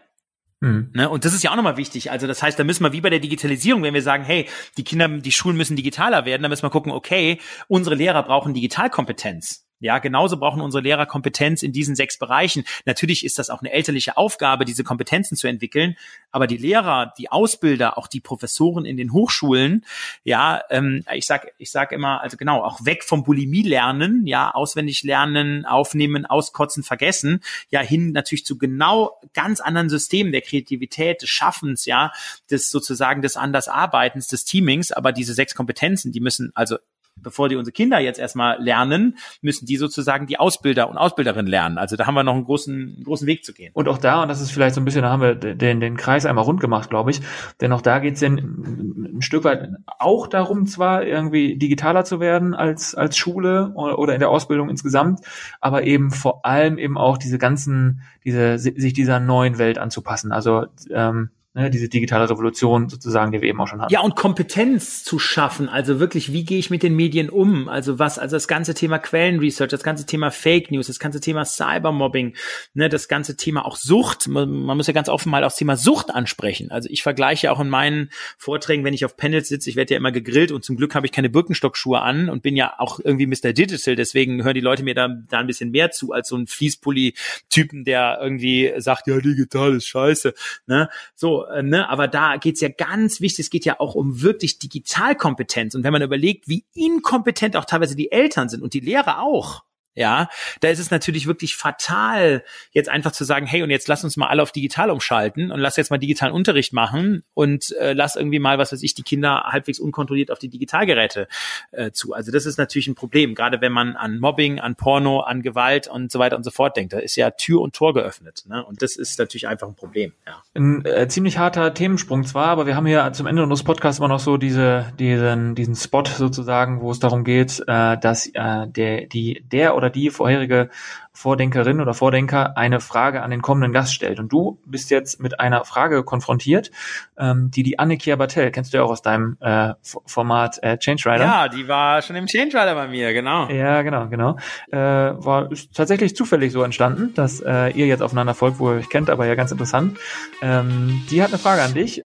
[0.61, 0.91] Mhm.
[0.95, 1.09] Ne?
[1.09, 2.11] Und das ist ja auch nochmal wichtig.
[2.11, 4.85] Also das heißt, da müssen wir wie bei der Digitalisierung, wenn wir sagen, hey, die
[4.85, 7.39] Kinder, die Schulen müssen digitaler werden, dann müssen wir gucken, okay,
[7.69, 9.68] unsere Lehrer brauchen Digitalkompetenz.
[9.81, 12.65] Ja, genauso brauchen unsere Lehrer Kompetenz in diesen sechs Bereichen.
[12.85, 15.97] Natürlich ist das auch eine elterliche Aufgabe, diese Kompetenzen zu entwickeln.
[16.33, 19.85] Aber die Lehrer, die Ausbilder, auch die Professoren in den Hochschulen,
[20.25, 24.51] ja, ähm, ich sag, ich sag immer, also genau, auch weg vom Bulimie lernen, ja,
[24.51, 31.23] auswendig lernen, aufnehmen, auskotzen, vergessen, ja, hin natürlich zu genau ganz anderen Systemen der Kreativität,
[31.23, 32.13] des Schaffens, ja,
[32.51, 34.91] des sozusagen des Andersarbeitens, des Teamings.
[34.91, 36.79] Aber diese sechs Kompetenzen, die müssen also
[37.23, 41.79] bevor die unsere Kinder jetzt erstmal lernen, müssen die sozusagen die Ausbilder und Ausbilderinnen lernen.
[41.79, 43.71] Also da haben wir noch einen großen, großen Weg zu gehen.
[43.75, 45.97] Und auch da, und das ist vielleicht so ein bisschen, da haben wir den, den
[45.97, 47.21] Kreis einmal rund gemacht, glaube ich,
[47.61, 52.55] denn auch da geht es ein, Stück weit auch darum, zwar irgendwie digitaler zu werden
[52.55, 55.21] als, als Schule oder in der Ausbildung insgesamt,
[55.61, 60.33] aber eben vor allem eben auch diese ganzen, diese, sich dieser neuen Welt anzupassen.
[60.33, 63.93] Also ähm, ne, diese digitale Revolution sozusagen, die wir eben auch schon hatten.
[63.93, 67.69] Ja, und Kompetenz zu schaffen, also wirklich, wie gehe ich mit den Medien um?
[67.69, 71.45] Also was, also das ganze Thema Quellenresearch, das ganze Thema Fake News, das ganze Thema
[71.45, 72.35] Cybermobbing,
[72.75, 74.29] ne, das ganze Thema auch Sucht.
[74.29, 76.71] Man, man muss ja ganz offen mal auch das Thema Sucht ansprechen.
[76.71, 79.99] Also ich vergleiche auch in meinen Vorträgen, wenn ich auf Panels sitze, ich werde ja
[79.99, 83.27] immer gegrillt und zum Glück habe ich keine Birkenstockschuhe an und bin ja auch irgendwie
[83.27, 83.53] Mr.
[83.53, 86.47] Digital, deswegen hören die Leute mir da, da ein bisschen mehr zu als so ein
[86.47, 90.35] Fließpulli-Typen, der irgendwie sagt, ja, digital ist scheiße.
[90.67, 90.89] Ne?
[91.15, 95.75] So, ne, aber da geht's ja ganz wichtig, es geht ja auch um wirklich Digitalkompetenz.
[95.75, 99.65] Und wenn man überlegt, wie inkompetent auch teilweise die Eltern sind und die Lehrer auch,
[99.99, 100.29] ja,
[100.61, 104.17] da ist es natürlich wirklich fatal, jetzt einfach zu sagen, hey, und jetzt lass uns
[104.17, 108.15] mal alle auf digital umschalten und lass jetzt mal digitalen Unterricht machen und äh, lass
[108.15, 111.27] irgendwie mal, was weiß ich, die Kinder halbwegs unkontrolliert auf die Digitalgeräte
[111.73, 112.13] äh, zu.
[112.13, 115.89] Also das ist natürlich ein Problem, gerade wenn man an Mobbing, an Porno, an Gewalt
[115.89, 116.93] und so weiter und so fort denkt.
[116.93, 118.45] Da ist ja Tür und Tor geöffnet.
[118.47, 118.65] Ne?
[118.65, 120.13] Und das ist natürlich einfach ein Problem.
[120.29, 120.43] Ja.
[120.55, 124.07] Ein äh, ziemlich harter Themensprung zwar, aber wir haben hier zum Ende unseres Podcasts immer
[124.07, 129.07] noch so diese, diesen, diesen Spot sozusagen, wo es darum geht, äh, dass äh, der,
[129.07, 130.71] die, der oder die vorherige
[131.13, 134.21] Vordenkerin oder Vordenker eine Frage an den kommenden Gast stellt.
[134.21, 136.71] Und du bist jetzt mit einer Frage konfrontiert,
[137.19, 139.75] ähm, die die Anne Bartel, kennst du ja auch aus deinem äh,
[140.07, 141.25] Format äh, Change Rider.
[141.25, 143.49] Ja, die war schon im Change Rider bei mir, genau.
[143.49, 144.37] Ja, genau, genau.
[144.71, 148.89] Äh, war tatsächlich zufällig so entstanden, dass äh, ihr jetzt aufeinander folgt, wo ihr euch
[148.89, 149.99] kennt, aber ja ganz interessant.
[150.41, 152.03] Ähm, die hat eine Frage an dich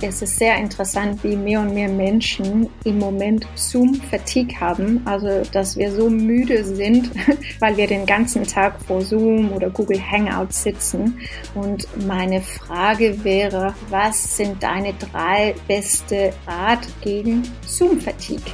[0.00, 5.76] es ist sehr interessant, wie mehr und mehr Menschen im Moment Zoom-Fatigue haben, also dass
[5.76, 7.10] wir so müde sind,
[7.60, 11.18] weil wir den ganzen Tag vor Zoom oder Google Hangouts sitzen.
[11.54, 18.52] Und meine Frage wäre, was sind deine drei beste Rat gegen Zoom-Fatigue?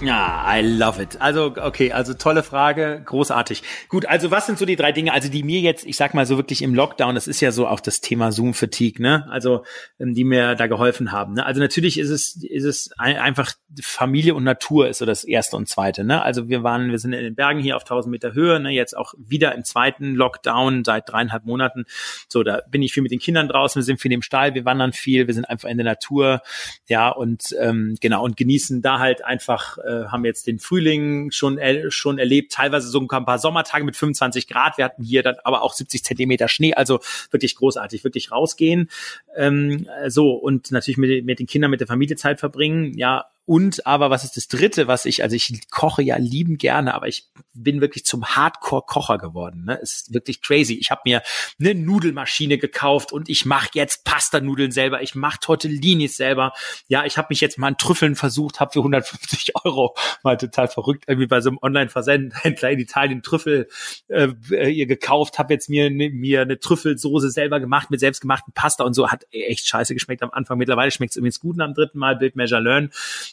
[0.00, 1.20] Ja, I love it.
[1.20, 3.64] Also, okay, also tolle Frage, großartig.
[3.88, 6.24] Gut, also was sind so die drei Dinge, also die mir jetzt, ich sag mal
[6.24, 9.26] so wirklich im Lockdown, das ist ja so auch das Thema Zoom-Fatigue, ne?
[9.28, 9.64] Also,
[9.98, 11.34] ähm, die mir da geholfen haben.
[11.34, 11.44] Ne?
[11.44, 15.68] Also natürlich ist es, ist es einfach Familie und Natur ist so das erste und
[15.68, 16.22] zweite, ne?
[16.22, 18.70] Also wir waren, wir sind in den Bergen hier auf 1000 Meter Höhe, ne?
[18.70, 21.86] Jetzt auch wieder im zweiten Lockdown seit dreieinhalb Monaten.
[22.28, 24.64] So, da bin ich viel mit den Kindern draußen, wir sind viel im Stall, wir
[24.64, 26.40] wandern viel, wir sind einfach in der Natur,
[26.86, 31.58] ja, und ähm, genau, und genießen da halt einfach äh, haben jetzt den Frühling schon,
[31.58, 34.78] äh, schon erlebt, teilweise so ein paar Sommertage mit 25 Grad.
[34.78, 38.90] Wir hatten hier dann aber auch 70 Zentimeter Schnee, also wirklich großartig, wirklich rausgehen.
[39.36, 42.96] Ähm, so, und natürlich mit, mit den Kindern, mit der Familie Zeit verbringen.
[42.96, 46.92] Ja, und aber was ist das dritte, was ich, also ich koche ja lieben gerne,
[46.92, 49.64] aber ich bin wirklich zum Hardcore-Kocher geworden.
[49.64, 49.78] Ne?
[49.80, 50.74] Es ist wirklich crazy.
[50.74, 51.22] Ich habe mir
[51.58, 55.00] eine Nudelmaschine gekauft und ich mache jetzt Pasta-Nudeln selber.
[55.00, 56.52] Ich mache Tortellinis selber.
[56.88, 60.68] Ja, ich habe mich jetzt mal an Trüffeln versucht, habe für 150 Euro mal total
[60.68, 63.68] verrückt irgendwie bei so einem Online-Versendhändler in Italien Trüffel
[64.08, 64.28] äh,
[64.68, 68.92] ihr gekauft, habe jetzt mir ne, mir eine Trüffelsoße selber gemacht mit selbstgemachten Pasta und
[68.92, 69.10] so.
[69.10, 70.58] Hat echt scheiße geschmeckt am Anfang.
[70.58, 72.16] Mittlerweile schmeckt es übrigens gut am dritten Mal.
[72.16, 72.90] Build Measure Learn.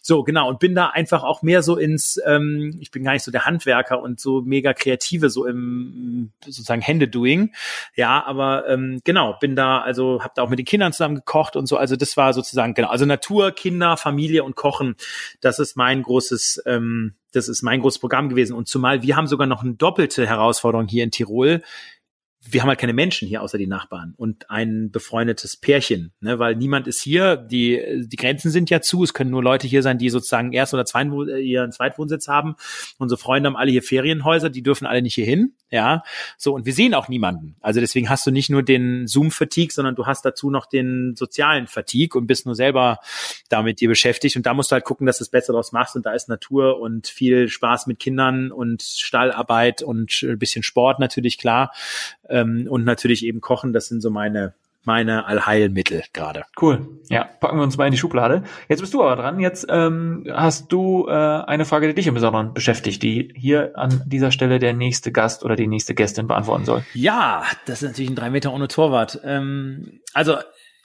[0.08, 0.48] So, genau.
[0.50, 3.46] Und bin da einfach auch mehr so ins, ähm, ich bin gar nicht so der
[3.46, 7.56] Handwerker und so mega kreative, so im sozusagen Händedoing.
[7.96, 11.56] Ja, aber ähm, genau, bin da, also habe da auch mit den Kindern zusammen gekocht
[11.56, 11.78] und so.
[11.78, 14.96] Also das war sozusagen, genau, also Natur, Kinder, Familie und Kochen,
[15.42, 18.56] das ist mein großes, ähm, das ist mein großes Programm gewesen.
[18.56, 21.64] Und zumal wir haben sogar noch eine doppelte Herausforderung hier in Tirol
[22.48, 26.56] wir haben halt keine Menschen hier außer die Nachbarn und ein befreundetes Pärchen, ne, weil
[26.56, 29.98] niemand ist hier, die, die Grenzen sind ja zu, es können nur Leute hier sein,
[29.98, 32.56] die sozusagen Erst- oder Zweitwohn äh, ihren Zweitwohnsitz haben.
[32.98, 36.04] Unsere Freunde haben alle hier Ferienhäuser, die dürfen alle nicht hier hin, ja,
[36.38, 37.56] so, und wir sehen auch niemanden.
[37.60, 41.68] Also deswegen hast du nicht nur den Zoom-Fatigue, sondern du hast dazu noch den sozialen
[41.68, 43.00] Fatigue und bist nur selber
[43.50, 44.36] damit dir beschäftigt.
[44.36, 45.96] Und da musst du halt gucken, dass du es besser draus machst.
[45.96, 51.00] Und da ist Natur und viel Spaß mit Kindern und Stallarbeit und ein bisschen Sport
[51.00, 51.72] natürlich, klar,
[52.36, 54.54] ähm, und natürlich eben Kochen, das sind so meine
[54.86, 56.44] meine Allheilmittel gerade.
[56.62, 56.88] Cool.
[57.10, 58.44] Ja, packen wir uns mal in die Schublade.
[58.70, 59.40] Jetzt bist du aber dran.
[59.40, 64.04] Jetzt ähm, hast du äh, eine Frage, die dich im Besonderen beschäftigt, die hier an
[64.06, 66.84] dieser Stelle der nächste Gast oder die nächste Gästin beantworten soll.
[66.94, 69.20] Ja, das ist natürlich ein drei Meter ohne Torwart.
[69.24, 70.38] Ähm, also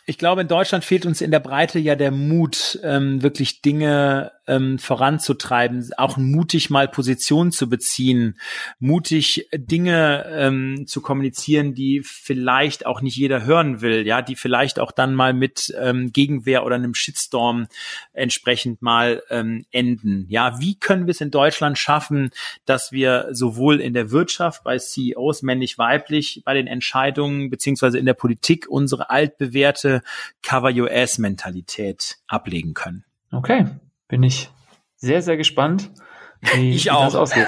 [0.06, 4.32] ich glaube, in Deutschland fehlt uns in der Breite ja der Mut, ähm, wirklich Dinge
[4.50, 8.36] ähm, voranzutreiben, auch mutig mal Position zu beziehen,
[8.80, 14.80] mutig Dinge ähm, zu kommunizieren, die vielleicht auch nicht jeder hören will, ja, die vielleicht
[14.80, 17.68] auch dann mal mit ähm, Gegenwehr oder einem Shitstorm
[18.12, 20.26] entsprechend mal ähm, enden.
[20.28, 22.30] Ja, wie können wir es in Deutschland schaffen,
[22.64, 28.14] dass wir sowohl in der Wirtschaft bei CEOs männlich-weiblich bei den Entscheidungen beziehungsweise in der
[28.14, 30.02] Politik unsere altbewährte
[30.42, 33.04] Cover Ass Mentalität ablegen können?
[33.30, 33.66] Okay,
[34.10, 34.50] bin ich
[34.96, 35.90] sehr, sehr gespannt,
[36.54, 37.04] wie, ich auch.
[37.04, 37.46] das ausgeht.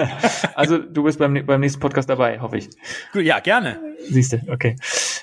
[0.54, 2.70] also du bist beim, beim nächsten Podcast dabei, hoffe ich.
[3.14, 3.80] Ja, gerne.
[4.08, 4.76] Siehst du, okay.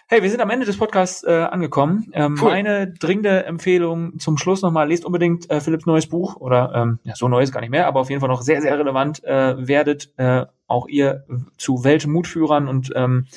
[0.07, 2.11] Hey, wir sind am Ende des Podcasts äh, angekommen.
[2.13, 2.49] Ähm, cool.
[2.49, 7.15] Meine dringende Empfehlung zum Schluss nochmal, lest unbedingt äh, Philipps neues Buch oder ähm, ja,
[7.15, 10.11] so neues gar nicht mehr, aber auf jeden Fall noch sehr, sehr relevant äh, werdet
[10.17, 11.25] äh, auch ihr
[11.57, 13.27] zu Weltmutführern und ähm,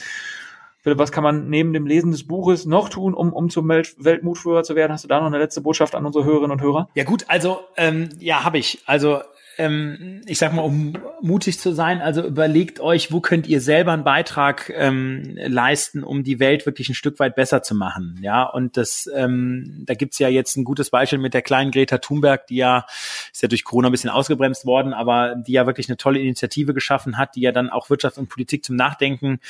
[0.84, 3.96] Philipp, was kann man neben dem Lesen des Buches noch tun, um, um zum Welt
[3.98, 4.92] Weltmutführer zu werden?
[4.92, 6.90] Hast du da noch eine letzte Botschaft an unsere Hörerinnen und Hörer?
[6.94, 8.82] Ja gut, also ähm, ja, habe ich.
[8.84, 9.22] Also
[9.58, 13.92] ähm, ich sag mal, um mutig zu sein, also überlegt euch, wo könnt ihr selber
[13.92, 18.18] einen Beitrag ähm, leisten, um die Welt wirklich ein Stück weit besser zu machen.
[18.22, 21.98] Ja, und das, ähm, da gibt's ja jetzt ein gutes Beispiel mit der kleinen Greta
[21.98, 22.86] Thunberg, die ja,
[23.32, 26.74] ist ja durch Corona ein bisschen ausgebremst worden, aber die ja wirklich eine tolle Initiative
[26.74, 29.40] geschaffen hat, die ja dann auch Wirtschaft und Politik zum Nachdenken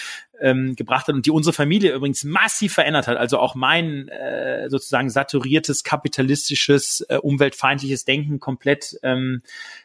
[0.41, 3.17] ähm, gebracht hat und die unsere Familie übrigens massiv verändert hat.
[3.17, 9.43] Also auch mein äh, sozusagen saturiertes, kapitalistisches, äh, umweltfeindliches Denken komplett ähm,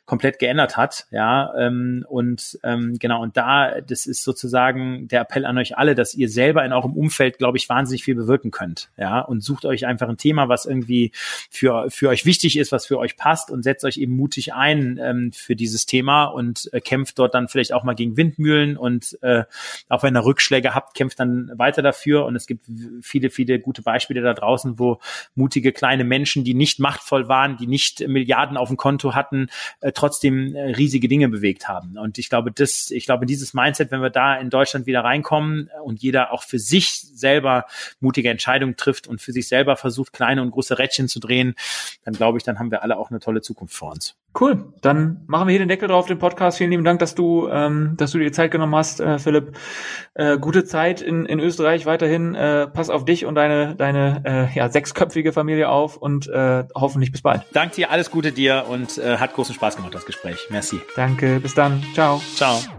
[0.10, 1.06] komplett geändert hat.
[1.12, 5.93] Ja, ähm, und ähm, genau, und da, das ist sozusagen der Appell an euch alle,
[5.93, 8.89] dass ihr selber in eurem Umfeld, glaube ich, wahnsinnig viel bewirken könnt.
[8.97, 11.12] Ja, und sucht euch einfach ein Thema, was irgendwie
[11.52, 15.00] für, für euch wichtig ist, was für euch passt und setzt euch eben mutig ein
[15.00, 19.16] ähm, für dieses Thema und äh, kämpft dort dann vielleicht auch mal gegen Windmühlen und
[19.22, 19.43] äh,
[19.89, 22.26] auch wenn ihr Rückschläge habt, kämpft dann weiter dafür.
[22.26, 22.66] Und es gibt
[23.02, 25.00] viele, viele gute Beispiele da draußen, wo
[25.36, 29.50] mutige kleine Menschen, die nicht machtvoll waren, die nicht Milliarden auf dem Konto hatten,
[29.82, 31.98] äh, trotzdem äh, riesige Dinge bewegt haben.
[31.98, 35.70] Und ich glaube, das, ich glaube, dieses Mindset, wenn wir da in Deutschland wieder reinkommen
[35.84, 37.66] und jeder auch für sich selber
[38.00, 41.56] mutige Entscheidungen trifft und für sich selber versucht, kleine und große Rädchen zu drehen,
[42.06, 44.16] dann glaube ich, dann haben wir alle auch eine tolle Zukunft vor uns.
[44.40, 44.74] Cool.
[44.82, 46.60] Dann machen wir hier den Deckel drauf, den Podcast.
[46.60, 49.58] Vielen lieben Dank, dass du, ähm, dass du dir Zeit genommen hast, äh, Philipp.
[50.14, 52.36] Äh, äh, gute Zeit in, in Österreich weiterhin.
[52.36, 57.12] Äh, pass auf dich und deine, deine äh, ja, sechsköpfige Familie auf und äh, hoffentlich
[57.12, 57.44] bis bald.
[57.54, 60.48] Danke dir, alles Gute dir und äh, hat großen Spaß gemacht, das Gespräch.
[60.50, 60.80] Merci.
[60.96, 61.84] Danke, bis dann.
[61.94, 62.22] Ciao.
[62.36, 62.79] Ciao.